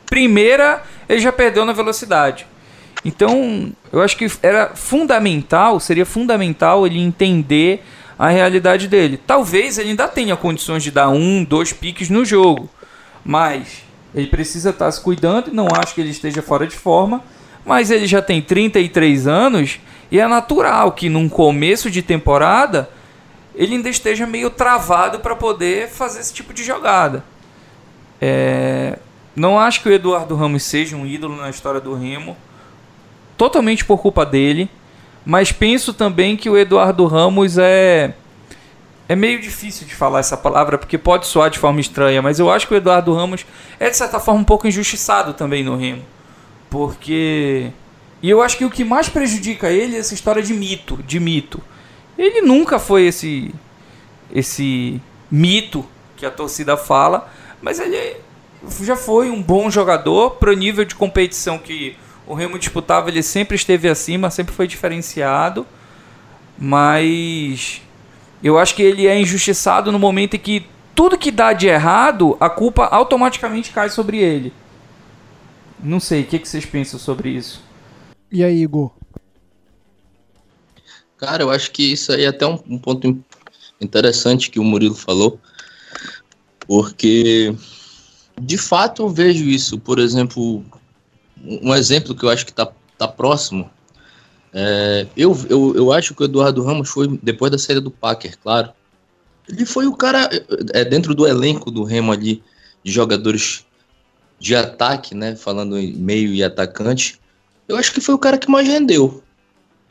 primeira 0.06 0.84
ele 1.08 1.20
já 1.20 1.32
perdeu 1.32 1.66
na 1.66 1.74
velocidade. 1.74 2.48
Então, 3.06 3.72
eu 3.92 4.02
acho 4.02 4.18
que 4.18 4.28
era 4.42 4.76
fundamental, 4.76 5.80
seria 5.80 6.06
fundamental 6.06 6.86
ele 6.86 7.00
entender 7.00 7.84
a 8.18 8.30
realidade 8.30 8.88
dele. 8.88 9.18
Talvez 9.18 9.78
ele 9.78 9.92
ainda 9.92 10.08
tenha 10.08 10.36
condições 10.36 10.84
de 10.84 10.92
dar 10.92 11.10
um, 11.10 11.44
dois 11.44 11.72
piques 11.72 12.10
no 12.10 12.26
jogo, 12.26 12.70
mas 13.24 13.84
ele 14.14 14.28
precisa 14.28 14.72
estar 14.72 14.92
se 14.92 15.02
cuidando 15.02 15.52
não 15.54 15.68
acho 15.68 15.94
que 15.94 16.02
ele 16.02 16.10
esteja 16.10 16.42
fora 16.42 16.66
de 16.66 16.76
forma 16.76 17.22
mas 17.68 17.92
ele 17.92 18.08
já 18.08 18.22
tem 18.22 18.42
33 18.42 19.28
anos 19.28 19.82
e 20.10 20.22
é 20.22 20.26
natural 20.26 20.94
que 20.94 21.10
num 21.10 21.28
começo 21.28 21.92
de 21.92 22.02
temporada 22.02 22.90
ele 23.54 23.76
ainda 23.76 23.90
esteja 23.90 24.26
meio 24.26 24.50
travado 24.50 25.20
para 25.20 25.36
poder 25.36 25.90
fazer 25.90 26.22
esse 26.22 26.34
tipo 26.34 26.54
de 26.54 26.64
jogada. 26.64 27.26
É... 28.22 28.98
Não 29.36 29.60
acho 29.60 29.82
que 29.82 29.90
o 29.90 29.92
Eduardo 29.92 30.34
Ramos 30.34 30.64
seja 30.64 30.96
um 30.96 31.06
ídolo 31.06 31.36
na 31.36 31.50
história 31.50 31.82
do 31.82 31.94
Remo, 31.94 32.38
totalmente 33.38 33.86
por 33.86 34.00
culpa 34.00 34.26
dele, 34.26 34.70
mas 35.26 35.52
penso 35.52 35.94
também 35.94 36.36
que 36.36 36.50
o 36.50 36.58
Eduardo 36.58 37.06
Ramos 37.06 37.58
é 37.58 38.14
é 39.10 39.16
meio 39.16 39.40
difícil 39.40 39.88
de 39.88 39.96
falar 39.96 40.20
essa 40.20 40.36
palavra 40.36 40.78
porque 40.78 40.98
pode 40.98 41.28
soar 41.28 41.50
de 41.50 41.58
forma 41.58 41.80
estranha, 41.80 42.22
mas 42.22 42.40
eu 42.40 42.52
acho 42.52 42.68
que 42.68 42.74
o 42.74 42.78
Eduardo 42.78 43.14
Ramos 43.14 43.46
é 43.80 43.90
de 43.90 43.96
certa 43.96 44.20
forma 44.20 44.42
um 44.42 44.44
pouco 44.44 44.68
injustiçado 44.68 45.34
também 45.34 45.64
no 45.64 45.78
Remo. 45.78 46.04
Porque. 46.70 47.72
E 48.22 48.30
eu 48.30 48.42
acho 48.42 48.58
que 48.58 48.66
o 48.66 48.70
que 48.70 48.84
mais 48.84 49.08
prejudica 49.08 49.70
ele 49.70 49.96
é 49.96 50.00
essa 50.00 50.14
história 50.14 50.42
de 50.42 50.54
mito, 50.54 50.98
de 51.04 51.20
mito. 51.20 51.62
Ele 52.18 52.42
nunca 52.42 52.80
foi 52.80 53.06
esse 53.06 53.54
esse 54.34 55.02
mito 55.32 55.86
que 56.18 56.26
a 56.26 56.32
torcida 56.32 56.76
fala, 56.76 57.32
mas 57.62 57.80
ele 57.80 58.18
já 58.82 58.98
foi 58.98 59.30
um 59.30 59.42
bom 59.42 59.70
jogador 59.70 60.32
para 60.32 60.52
o 60.52 60.54
nível 60.54 60.84
de 60.84 60.96
competição 60.96 61.58
que 61.58 61.96
o 62.28 62.34
Remo 62.34 62.60
disputava, 62.60 63.10
ele 63.10 63.24
sempre 63.24 63.56
esteve 63.56 63.88
acima, 63.88 64.30
sempre 64.30 64.54
foi 64.54 64.68
diferenciado. 64.68 65.66
Mas 66.58 67.82
eu 68.44 68.58
acho 68.58 68.76
que 68.76 68.82
ele 68.82 69.08
é 69.08 69.20
injustiçado 69.20 69.92
no 69.92 70.00
momento 70.00 70.36
em 70.36 70.40
que 70.40 70.66
tudo 70.94 71.18
que 71.18 71.32
dá 71.32 71.54
de 71.54 71.68
errado, 71.68 72.36
a 72.40 72.50
culpa 72.50 72.86
automaticamente 72.86 73.72
cai 73.72 73.90
sobre 73.90 74.18
ele. 74.18 74.52
Não 75.80 76.00
sei, 76.00 76.22
o 76.22 76.26
que, 76.26 76.40
que 76.40 76.50
vocês 76.50 76.66
pensam 76.66 77.00
sobre 77.00 77.30
isso? 77.30 77.64
E 78.32 78.44
aí, 78.44 78.64
Igor? 78.64 78.92
Cara, 81.18 81.44
eu 81.44 81.52
acho 81.52 81.72
que 81.72 81.94
isso 81.94 82.12
aí 82.12 82.24
é 82.26 82.28
até 82.28 82.46
um, 82.46 82.60
um 82.68 82.80
ponto 82.80 83.24
interessante 83.80 84.50
que 84.50 84.60
o 84.60 84.64
Murilo 84.64 84.96
falou, 84.96 85.40
porque 86.68 87.56
de 88.42 88.58
fato 88.58 89.04
eu 89.04 89.10
vejo 89.10 89.46
isso. 89.46 89.80
Por 89.80 90.00
exemplo, 90.00 90.64
um 91.44 91.74
exemplo 91.74 92.16
que 92.16 92.24
eu 92.24 92.30
acho 92.30 92.46
que 92.46 92.52
está 92.52 92.68
tá 92.98 93.08
próximo. 93.08 93.70
É, 94.54 95.08
eu, 95.16 95.38
eu, 95.50 95.76
eu 95.76 95.92
acho 95.92 96.14
que 96.16 96.22
o 96.22 96.26
Eduardo 96.26 96.64
Ramos 96.64 96.90
foi, 96.90 97.20
depois 97.22 97.52
da 97.52 97.58
saída 97.58 97.82
do 97.82 97.92
Packer, 97.92 98.38
claro. 98.40 98.72
Ele 99.48 99.66
foi 99.66 99.88
o 99.88 99.96
cara, 99.96 100.30
é, 100.74 100.84
dentro 100.84 101.16
do 101.16 101.28
elenco 101.28 101.72
do 101.72 101.84
Remo 101.84 102.12
ali, 102.12 102.44
de 102.84 102.92
jogadores 102.92 103.66
de 104.40 104.56
ataque, 104.56 105.16
né? 105.16 105.36
Falando 105.36 105.78
em 105.78 105.94
meio 105.94 106.34
e 106.34 106.44
atacante, 106.44 107.20
eu 107.68 107.78
acho 107.78 107.94
que 107.94 108.02
foi 108.02 108.16
o 108.16 108.20
cara 108.20 108.38
que 108.38 108.50
mais 108.50 108.68
rendeu 108.68 109.24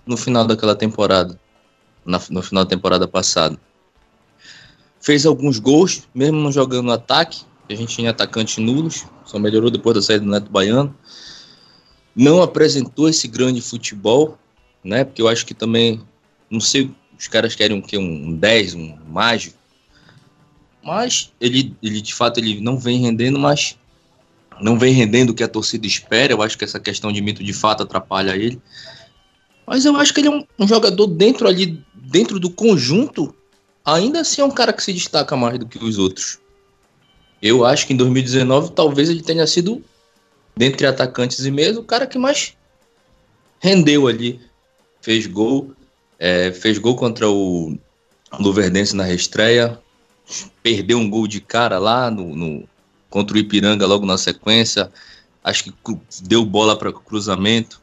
no 0.07 0.17
final 0.17 0.47
daquela 0.47 0.75
temporada, 0.75 1.39
na, 2.05 2.21
no 2.31 2.43
final 2.43 2.65
da 2.65 2.71
temporada 2.71 3.09
passada. 3.09 3.59
Fez 5.01 5.27
alguns 5.27 5.59
gols, 5.59 6.03
mesmo 6.15 6.39
não 6.39 6.53
jogando 6.53 6.87
no 6.87 6.93
ataque, 6.93 7.45
a 7.69 7.75
gente 7.75 7.97
tinha 7.97 8.11
atacantes 8.11 8.59
nulos, 8.59 9.05
só 9.25 9.39
melhorou 9.39 9.71
depois 9.71 9.95
da 9.97 10.03
saída 10.03 10.25
do 10.25 10.31
Neto 10.31 10.51
Baiano. 10.51 10.95
Não 12.17 12.43
apresentou 12.43 13.09
esse 13.09 13.29
grande 13.29 13.61
futebol, 13.61 14.39
né? 14.83 15.05
Porque 15.05 15.21
eu 15.21 15.29
acho 15.29 15.45
que 15.45 15.53
também, 15.53 16.01
não 16.51 16.61
sei, 16.61 16.91
os 17.19 17.29
caras 17.29 17.55
querem 17.55 17.79
o 17.79 17.83
quê? 17.83 17.99
Um 17.99 18.35
10, 18.35 18.75
um 18.75 18.97
mágico. 19.07 19.59
Mas 20.83 21.33
ele, 21.41 21.77
ele 21.83 22.01
de 22.01 22.15
fato 22.15 22.39
ele 22.39 22.61
não 22.61 22.79
vem 22.79 23.01
rendendo, 23.01 23.39
mas 23.39 23.77
não 24.61 24.79
vem 24.79 24.95
rendendo 24.95 25.31
o 25.31 25.35
que 25.35 25.43
a 25.43 25.49
torcida 25.49 25.87
espera. 25.87 26.33
Eu 26.33 26.43
acho 26.43 26.57
que 26.57 26.65
essa 26.65 26.81
questão 26.81 27.13
de 27.13 27.21
mito 27.21 27.45
de 27.45 27.53
fato 27.53 27.83
atrapalha 27.83 28.37
ele. 28.37 28.61
Mas 29.67 29.85
eu 29.85 29.97
acho 29.97 30.15
que 30.15 30.21
ele 30.21 30.29
é 30.29 30.31
um, 30.31 30.45
um, 30.59 30.69
jogador 30.69 31.07
dentro 31.09 31.49
ali, 31.49 31.83
dentro 31.93 32.39
do 32.39 32.49
conjunto, 32.49 33.35
ainda 33.85 34.21
assim 34.21 34.41
é 34.41 34.45
um 34.45 34.51
cara 34.51 34.73
que 34.73 34.83
se 34.83 34.93
destaca 34.93 35.37
mais 35.37 35.59
do 35.59 35.67
que 35.67 35.83
os 35.83 35.99
outros. 35.99 36.39
Eu 37.43 37.65
acho 37.65 37.87
que 37.87 37.93
em 37.93 37.97
2019 37.97 38.73
talvez 38.73 39.11
ele 39.11 39.23
tenha 39.23 39.47
sido, 39.47 39.83
dentre 40.57 40.87
atacantes 40.87 41.45
e 41.45 41.51
meios, 41.51 41.77
o 41.77 41.83
cara 41.83 42.07
que 42.07 42.19
mais 42.19 42.57
rendeu 43.61 44.07
ali. 44.07 44.41
Fez 45.01 45.27
gol, 45.27 45.73
é, 46.19 46.51
fez 46.51 46.79
gol 46.79 46.97
contra 46.97 47.31
o 47.31 47.79
Luverdense 48.41 48.97
na 48.97 49.05
reestreia, 49.05 49.79
perdeu 50.63 50.99
um 50.99 51.09
gol 51.09 51.29
de 51.29 51.41
cara 51.41 51.79
lá 51.79 52.11
no, 52.11 52.35
no 52.35 52.69
contra 53.09 53.37
o 53.37 53.39
Ipiranga 53.39 53.87
logo 53.87 54.05
na 54.05 54.19
sequência. 54.19 54.91
acho 55.45 55.65
que 55.65 55.75
deu 56.23 56.45
bola 56.45 56.77
para 56.77 56.93
cruzamento. 56.93 57.81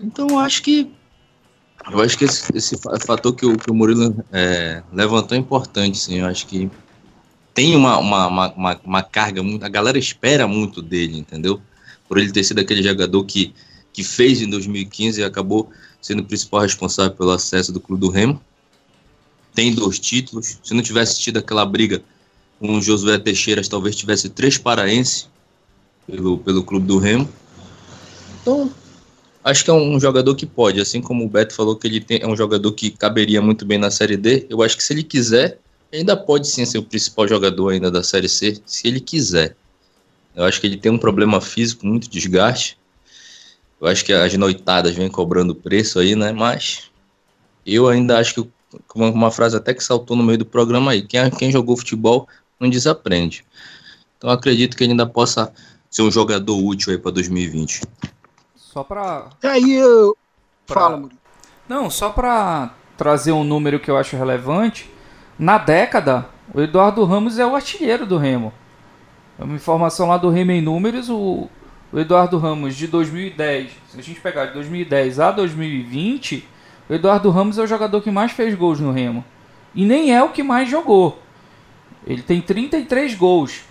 Então 0.00 0.38
acho 0.38 0.62
que 0.62 0.90
eu 1.92 2.00
acho 2.00 2.18
que 2.18 2.24
esse, 2.24 2.56
esse 2.56 2.76
fator 2.78 3.34
que 3.34 3.46
o, 3.46 3.56
que 3.56 3.70
o 3.70 3.74
Murilo 3.74 4.24
é, 4.32 4.82
levantou 4.92 5.36
é 5.36 5.40
importante, 5.40 5.98
sim. 5.98 6.20
Eu 6.20 6.26
acho 6.26 6.46
que 6.46 6.70
tem 7.56 7.74
uma, 7.74 7.96
uma, 7.96 8.28
uma, 8.28 8.80
uma, 8.84 9.02
carga. 9.02 9.40
A 9.62 9.68
galera 9.70 9.98
espera 9.98 10.46
muito 10.46 10.82
dele, 10.82 11.18
entendeu? 11.18 11.58
Por 12.06 12.18
ele 12.18 12.30
ter 12.30 12.44
sido 12.44 12.60
aquele 12.60 12.82
jogador 12.82 13.24
que, 13.24 13.54
que 13.94 14.04
fez 14.04 14.42
em 14.42 14.50
2015 14.50 15.22
e 15.22 15.24
acabou 15.24 15.70
sendo 16.02 16.20
o 16.20 16.24
principal 16.24 16.60
responsável 16.60 17.16
pelo 17.16 17.30
acesso 17.30 17.72
do 17.72 17.80
Clube 17.80 18.02
do 18.02 18.10
Remo. 18.10 18.38
Tem 19.54 19.74
dois 19.74 19.98
títulos. 19.98 20.58
Se 20.62 20.74
não 20.74 20.82
tivesse 20.82 21.18
tido 21.18 21.38
aquela 21.38 21.64
briga 21.64 22.02
com 22.60 22.76
o 22.76 22.82
Josué 22.82 23.16
Teixeira, 23.16 23.62
talvez 23.66 23.96
tivesse 23.96 24.28
três 24.28 24.58
paraenses 24.58 25.26
pelo, 26.06 26.36
pelo 26.36 26.62
Clube 26.62 26.86
do 26.86 26.98
Remo. 26.98 27.26
Então, 28.42 28.70
acho 29.42 29.64
que 29.64 29.70
é 29.70 29.72
um 29.72 29.98
jogador 29.98 30.34
que 30.34 30.44
pode, 30.44 30.78
assim 30.78 31.00
como 31.00 31.24
o 31.24 31.28
Beto 31.28 31.54
falou 31.54 31.74
que 31.74 31.86
ele 31.86 32.02
tem, 32.02 32.20
é 32.20 32.26
um 32.26 32.36
jogador 32.36 32.70
que 32.72 32.90
caberia 32.90 33.40
muito 33.40 33.64
bem 33.64 33.78
na 33.78 33.90
Série 33.90 34.18
D, 34.18 34.46
eu 34.50 34.62
acho 34.62 34.76
que 34.76 34.84
se 34.84 34.92
ele 34.92 35.02
quiser, 35.02 35.58
ainda 35.92 36.16
pode 36.16 36.48
sim 36.48 36.64
ser 36.64 36.78
o 36.78 36.82
principal 36.82 37.26
jogador 37.28 37.70
ainda 37.70 37.90
da 37.90 38.02
Série 38.02 38.28
C, 38.28 38.60
se 38.64 38.86
ele 38.86 39.00
quiser. 39.00 39.56
Eu 40.34 40.44
acho 40.44 40.60
que 40.60 40.66
ele 40.66 40.76
tem 40.76 40.92
um 40.92 40.98
problema 40.98 41.40
físico, 41.40 41.86
muito 41.86 42.10
desgaste. 42.10 42.78
Eu 43.80 43.86
acho 43.86 44.04
que 44.04 44.12
as 44.12 44.34
noitadas 44.34 44.94
vêm 44.94 45.08
cobrando 45.08 45.54
preço 45.54 45.98
aí, 45.98 46.14
né? 46.14 46.32
Mas 46.32 46.90
eu 47.64 47.88
ainda 47.88 48.18
acho 48.18 48.34
que, 48.34 48.50
como 48.86 49.10
uma 49.10 49.30
frase 49.30 49.56
até 49.56 49.72
que 49.72 49.82
saltou 49.82 50.16
no 50.16 50.22
meio 50.22 50.38
do 50.38 50.46
programa 50.46 50.92
aí, 50.92 51.02
quem, 51.02 51.30
quem 51.30 51.50
jogou 51.50 51.76
futebol 51.76 52.28
não 52.60 52.68
desaprende. 52.68 53.44
Então 54.16 54.30
acredito 54.30 54.76
que 54.76 54.84
ele 54.84 54.92
ainda 54.92 55.06
possa 55.06 55.52
ser 55.90 56.02
um 56.02 56.10
jogador 56.10 56.58
útil 56.58 56.92
aí 56.92 56.98
para 56.98 57.12
2020. 57.12 57.82
Só 58.54 58.84
para. 58.84 59.30
Aí 59.42 59.72
eu. 59.72 60.16
Pra... 60.66 60.80
Fala, 60.82 60.96
Murilo. 60.96 61.20
Não, 61.68 61.90
só 61.90 62.10
para 62.10 62.74
trazer 62.96 63.32
um 63.32 63.42
número 63.42 63.80
que 63.80 63.90
eu 63.90 63.96
acho 63.96 64.16
relevante. 64.16 64.90
Na 65.38 65.58
década, 65.58 66.26
o 66.54 66.60
Eduardo 66.60 67.04
Ramos 67.04 67.38
é 67.38 67.46
o 67.46 67.54
artilheiro 67.54 68.06
do 68.06 68.16
Remo. 68.16 68.52
É 69.38 69.44
uma 69.44 69.54
informação 69.54 70.08
lá 70.08 70.16
do 70.16 70.30
Remo 70.30 70.52
em 70.52 70.62
números. 70.62 71.10
O, 71.10 71.48
o 71.92 71.98
Eduardo 71.98 72.38
Ramos 72.38 72.74
de 72.74 72.86
2010, 72.86 73.70
se 73.88 73.98
a 73.98 74.02
gente 74.02 74.20
pegar 74.20 74.46
de 74.46 74.54
2010 74.54 75.20
a 75.20 75.30
2020, 75.30 76.48
o 76.88 76.94
Eduardo 76.94 77.30
Ramos 77.30 77.58
é 77.58 77.62
o 77.62 77.66
jogador 77.66 78.00
que 78.00 78.10
mais 78.10 78.32
fez 78.32 78.54
gols 78.54 78.80
no 78.80 78.92
Remo. 78.92 79.24
E 79.74 79.84
nem 79.84 80.14
é 80.14 80.22
o 80.22 80.30
que 80.30 80.42
mais 80.42 80.70
jogou. 80.70 81.20
Ele 82.06 82.22
tem 82.22 82.40
33 82.40 83.14
gols. 83.14 83.62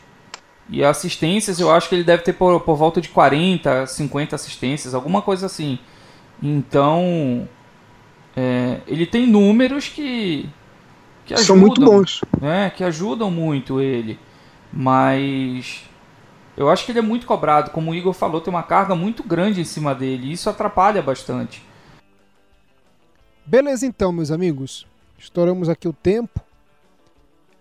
E 0.70 0.84
assistências, 0.84 1.60
eu 1.60 1.72
acho 1.72 1.90
que 1.90 1.96
ele 1.96 2.04
deve 2.04 2.24
ter 2.24 2.34
por, 2.34 2.60
por 2.62 2.76
volta 2.76 3.00
de 3.00 3.10
40, 3.10 3.88
50 3.88 4.36
assistências, 4.36 4.94
alguma 4.94 5.22
coisa 5.22 5.46
assim. 5.46 5.80
Então, 6.42 7.48
é, 8.36 8.80
ele 8.88 9.06
tem 9.06 9.26
números 9.28 9.88
que, 9.88 10.50
que 11.26 11.34
ajudam, 11.34 11.46
são 11.46 11.58
muito 11.58 11.82
bons, 11.82 12.22
né, 12.40 12.70
que 12.70 12.84
ajudam 12.84 13.32
muito 13.32 13.82
ele. 13.82 14.20
Mas 14.72 15.84
eu 16.56 16.70
acho 16.70 16.86
que 16.86 16.92
ele 16.92 17.00
é 17.00 17.02
muito 17.02 17.26
cobrado, 17.26 17.72
como 17.72 17.92
o 17.92 17.96
Igor 17.96 18.14
falou, 18.14 18.40
tem 18.40 18.54
uma 18.54 18.64
carga 18.64 18.96
muito 18.96 19.24
grande 19.24 19.60
em 19.60 19.66
cima 19.66 19.94
dele, 19.94 20.28
e 20.28 20.32
isso 20.34 20.50
atrapalha 20.50 21.02
bastante. 21.02 21.62
Beleza 23.46 23.86
então, 23.86 24.12
meus 24.12 24.32
amigos. 24.32 24.88
Estouramos 25.20 25.70
aqui 25.70 25.88
o 25.88 25.94
tempo. 25.94 26.42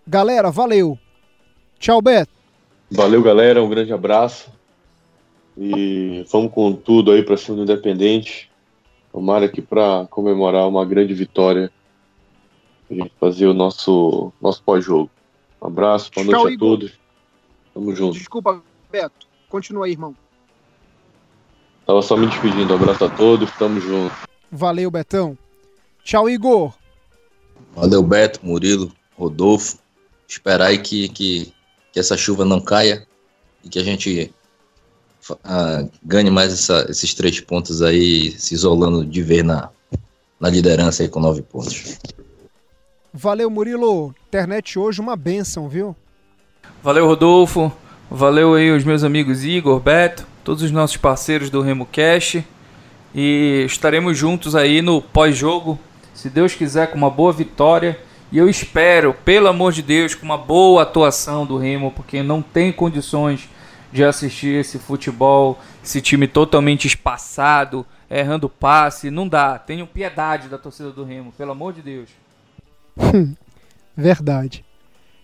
Galera, 0.07 0.51
valeu. 0.51 0.97
Tchau, 1.79 2.01
Beto. 2.01 2.31
Valeu, 2.89 3.21
galera. 3.21 3.63
Um 3.63 3.69
grande 3.69 3.93
abraço. 3.93 4.49
E 5.57 6.25
vamos 6.31 6.51
com 6.51 6.73
tudo 6.73 7.11
aí 7.11 7.23
para 7.23 7.37
cima 7.37 7.57
do 7.57 7.63
Independente. 7.63 8.49
Tomara 9.11 9.45
aqui 9.45 9.61
para 9.61 10.05
comemorar 10.09 10.67
uma 10.67 10.83
grande 10.85 11.13
vitória. 11.13 11.71
A 12.89 12.93
gente 12.93 13.11
fazer 13.19 13.47
o 13.47 13.53
nosso, 13.53 14.31
nosso 14.41 14.61
pós-jogo. 14.63 15.09
Um 15.61 15.67
abraço, 15.67 16.11
boa 16.13 16.25
noite 16.25 16.39
Tchau, 16.39 16.53
a 16.53 16.57
todos. 16.57 16.91
Tamo 17.73 17.95
junto. 17.95 18.17
Desculpa, 18.17 18.61
Beto. 18.91 19.27
Continua 19.49 19.85
aí, 19.85 19.93
irmão. 19.93 20.15
Tava 21.85 22.01
só 22.01 22.15
me 22.15 22.27
despedindo. 22.27 22.73
Um 22.73 22.77
abraço 22.77 23.05
a 23.05 23.09
todos. 23.09 23.51
Tamo 23.57 23.79
junto. 23.79 24.13
Valeu, 24.51 24.89
Betão. 24.91 25.37
Tchau, 26.03 26.29
Igor. 26.29 26.73
Valeu, 27.73 28.03
Beto, 28.03 28.39
Murilo, 28.43 28.91
Rodolfo. 29.17 29.77
Esperar 30.27 30.67
aí 30.67 30.77
que, 30.77 31.09
que 31.09 31.53
que 31.95 31.99
essa 32.01 32.17
chuva 32.17 32.43
não 32.43 32.59
caia 32.59 33.07
e 33.63 33.69
que 33.69 33.79
a 33.79 33.83
gente 33.83 34.29
uh, 35.29 35.89
ganhe 36.03 36.29
mais 36.29 36.51
essa, 36.51 36.85
esses 36.89 37.13
três 37.13 37.39
pontos 37.39 37.81
aí, 37.81 38.31
se 38.31 38.53
isolando 38.53 39.05
de 39.05 39.21
ver 39.23 39.45
na, 39.45 39.69
na 40.37 40.49
liderança 40.49 41.03
aí 41.03 41.07
com 41.07 41.21
nove 41.21 41.41
pontos. 41.41 41.97
Valeu, 43.17 43.49
Murilo. 43.49 44.13
Internet 44.27 44.77
hoje 44.77 44.99
uma 44.99 45.15
benção, 45.15 45.69
viu? 45.69 45.95
Valeu, 46.83 47.07
Rodolfo. 47.07 47.71
Valeu 48.11 48.55
aí 48.55 48.69
os 48.71 48.83
meus 48.83 49.05
amigos 49.05 49.45
Igor, 49.45 49.79
Beto, 49.79 50.27
todos 50.43 50.61
os 50.61 50.69
nossos 50.69 50.97
parceiros 50.97 51.49
do 51.49 51.61
Remo 51.61 51.85
Cash. 51.85 52.43
E 53.15 53.63
estaremos 53.65 54.17
juntos 54.17 54.53
aí 54.53 54.81
no 54.81 55.01
pós-jogo, 55.01 55.79
se 56.13 56.29
Deus 56.29 56.53
quiser, 56.53 56.91
com 56.91 56.97
uma 56.97 57.09
boa 57.09 57.31
vitória 57.31 57.97
e 58.33 58.37
eu 58.37 58.49
espero, 58.49 59.13
pelo 59.13 59.47
amor 59.47 59.71
de 59.71 59.81
Deus, 59.81 60.13
com 60.13 60.25
uma 60.25 60.37
boa 60.37 60.81
atuação 60.81 61.45
do 61.45 61.57
Remo, 61.57 61.91
porque 61.91 62.21
não 62.21 62.41
tem 62.41 62.69
condições 62.69 63.47
de 63.93 64.03
assistir 64.03 64.59
esse 64.59 64.77
futebol, 64.77 65.57
esse 65.81 66.01
time 66.01 66.27
totalmente 66.27 66.85
espaçado, 66.85 67.85
errando 68.11 68.49
passe. 68.49 69.09
Não 69.09 69.25
dá. 69.25 69.57
Tenham 69.57 69.87
piedade 69.87 70.49
da 70.49 70.57
torcida 70.57 70.91
do 70.91 71.05
Remo, 71.05 71.31
pelo 71.31 71.51
amor 71.51 71.71
de 71.71 71.81
Deus. 71.81 72.09
Verdade. 73.95 74.63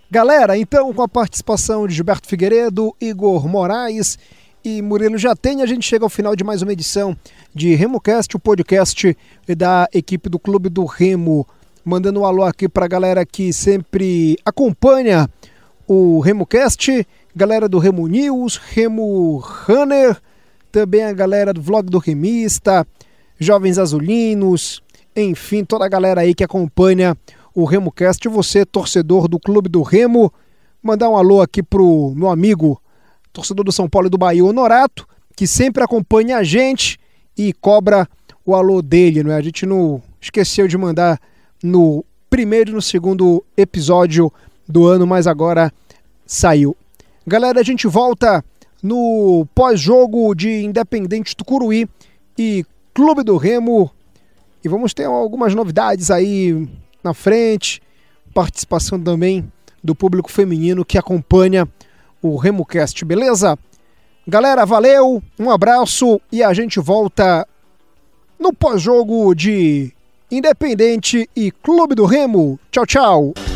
Galera, 0.09 0.57
então 0.57 0.93
com 0.93 1.01
a 1.01 1.07
participação 1.07 1.87
de 1.87 1.95
Gilberto 1.95 2.27
Figueiredo, 2.27 2.95
Igor 2.99 3.47
Moraes 3.47 4.19
e 4.63 4.81
Murilo 4.81 5.17
Jatene, 5.17 5.61
a 5.61 5.65
gente 5.65 5.87
chega 5.87 6.05
ao 6.05 6.09
final 6.09 6.35
de 6.35 6.43
mais 6.43 6.61
uma 6.61 6.73
edição 6.73 7.15
de 7.55 7.73
RemoCast, 7.73 8.35
o 8.35 8.39
podcast 8.39 9.17
da 9.57 9.87
equipe 9.93 10.29
do 10.29 10.37
Clube 10.37 10.69
do 10.69 10.85
Remo 10.85 11.47
mandando 11.83 12.21
um 12.21 12.25
alô 12.25 12.43
aqui 12.43 12.69
para 12.69 12.85
a 12.85 12.87
galera 12.87 13.25
que 13.25 13.51
sempre 13.51 14.37
acompanha 14.45 15.29
o 15.87 16.19
RemoCast, 16.19 17.05
galera 17.35 17.67
do 17.67 17.79
Remo 17.79 18.07
News, 18.07 18.57
Remo 18.57 19.37
Runner, 19.37 20.17
também 20.71 21.03
a 21.03 21.13
galera 21.13 21.53
do 21.53 21.61
Vlog 21.61 21.89
do 21.89 21.97
Remista, 21.97 22.85
Jovens 23.39 23.77
Azulinos, 23.77 24.81
enfim, 25.15 25.65
toda 25.65 25.85
a 25.85 25.89
galera 25.89 26.21
aí 26.21 26.33
que 26.33 26.43
acompanha 26.43 27.17
o 27.17 27.40
RemoCast. 27.55 28.27
Você, 28.29 28.65
torcedor 28.65 29.27
do 29.27 29.39
Clube 29.39 29.69
do 29.69 29.81
Remo, 29.81 30.31
mandar 30.81 31.09
um 31.09 31.17
alô 31.17 31.41
aqui 31.41 31.61
pro 31.61 32.13
meu 32.15 32.29
amigo, 32.29 32.81
torcedor 33.31 33.65
do 33.65 33.71
São 33.71 33.89
Paulo 33.89 34.07
e 34.07 34.09
do 34.09 34.17
Bahia, 34.17 34.43
Honorato, 34.43 35.07
que 35.35 35.45
sempre 35.45 35.83
acompanha 35.83 36.37
a 36.37 36.43
gente 36.43 36.99
e 37.37 37.53
cobra 37.53 38.07
o 38.45 38.55
alô 38.55 38.81
dele, 38.81 39.23
não 39.23 39.31
é? 39.31 39.35
A 39.35 39.41
gente 39.41 39.65
não 39.65 40.01
esqueceu 40.19 40.67
de 40.67 40.77
mandar 40.77 41.19
no 41.63 42.03
primeiro 42.29 42.71
e 42.71 42.73
no 42.73 42.81
segundo 42.81 43.43
episódio 43.57 44.31
do 44.67 44.87
ano, 44.87 45.05
mas 45.05 45.27
agora 45.27 45.71
saiu. 46.25 46.75
Galera, 47.25 47.59
a 47.59 47.63
gente 47.63 47.87
volta 47.87 48.43
no 48.81 49.45
pós-jogo 49.53 50.33
de 50.33 50.63
Independente 50.63 51.35
do 51.35 51.45
Curuí 51.45 51.87
e 52.37 52.65
Clube 52.93 53.23
do 53.23 53.37
Remo. 53.37 53.91
E 54.63 54.67
vamos 54.67 54.93
ter 54.93 55.05
algumas 55.05 55.53
novidades 55.53 56.09
aí 56.09 56.67
na 57.03 57.13
frente. 57.13 57.81
Participação 58.33 58.99
também 58.99 59.51
do 59.83 59.95
público 59.95 60.31
feminino 60.31 60.85
que 60.85 60.97
acompanha 60.97 61.67
o 62.21 62.37
RemoCast, 62.37 63.03
beleza? 63.03 63.57
Galera, 64.27 64.65
valeu, 64.65 65.21
um 65.39 65.49
abraço 65.49 66.21
e 66.31 66.43
a 66.43 66.53
gente 66.53 66.79
volta 66.79 67.47
no 68.39 68.53
pós-jogo 68.53 69.33
de 69.33 69.91
Independente 70.29 71.29
e 71.35 71.51
Clube 71.51 71.95
do 71.95 72.05
Remo. 72.05 72.59
Tchau, 72.71 72.85
tchau. 72.85 73.50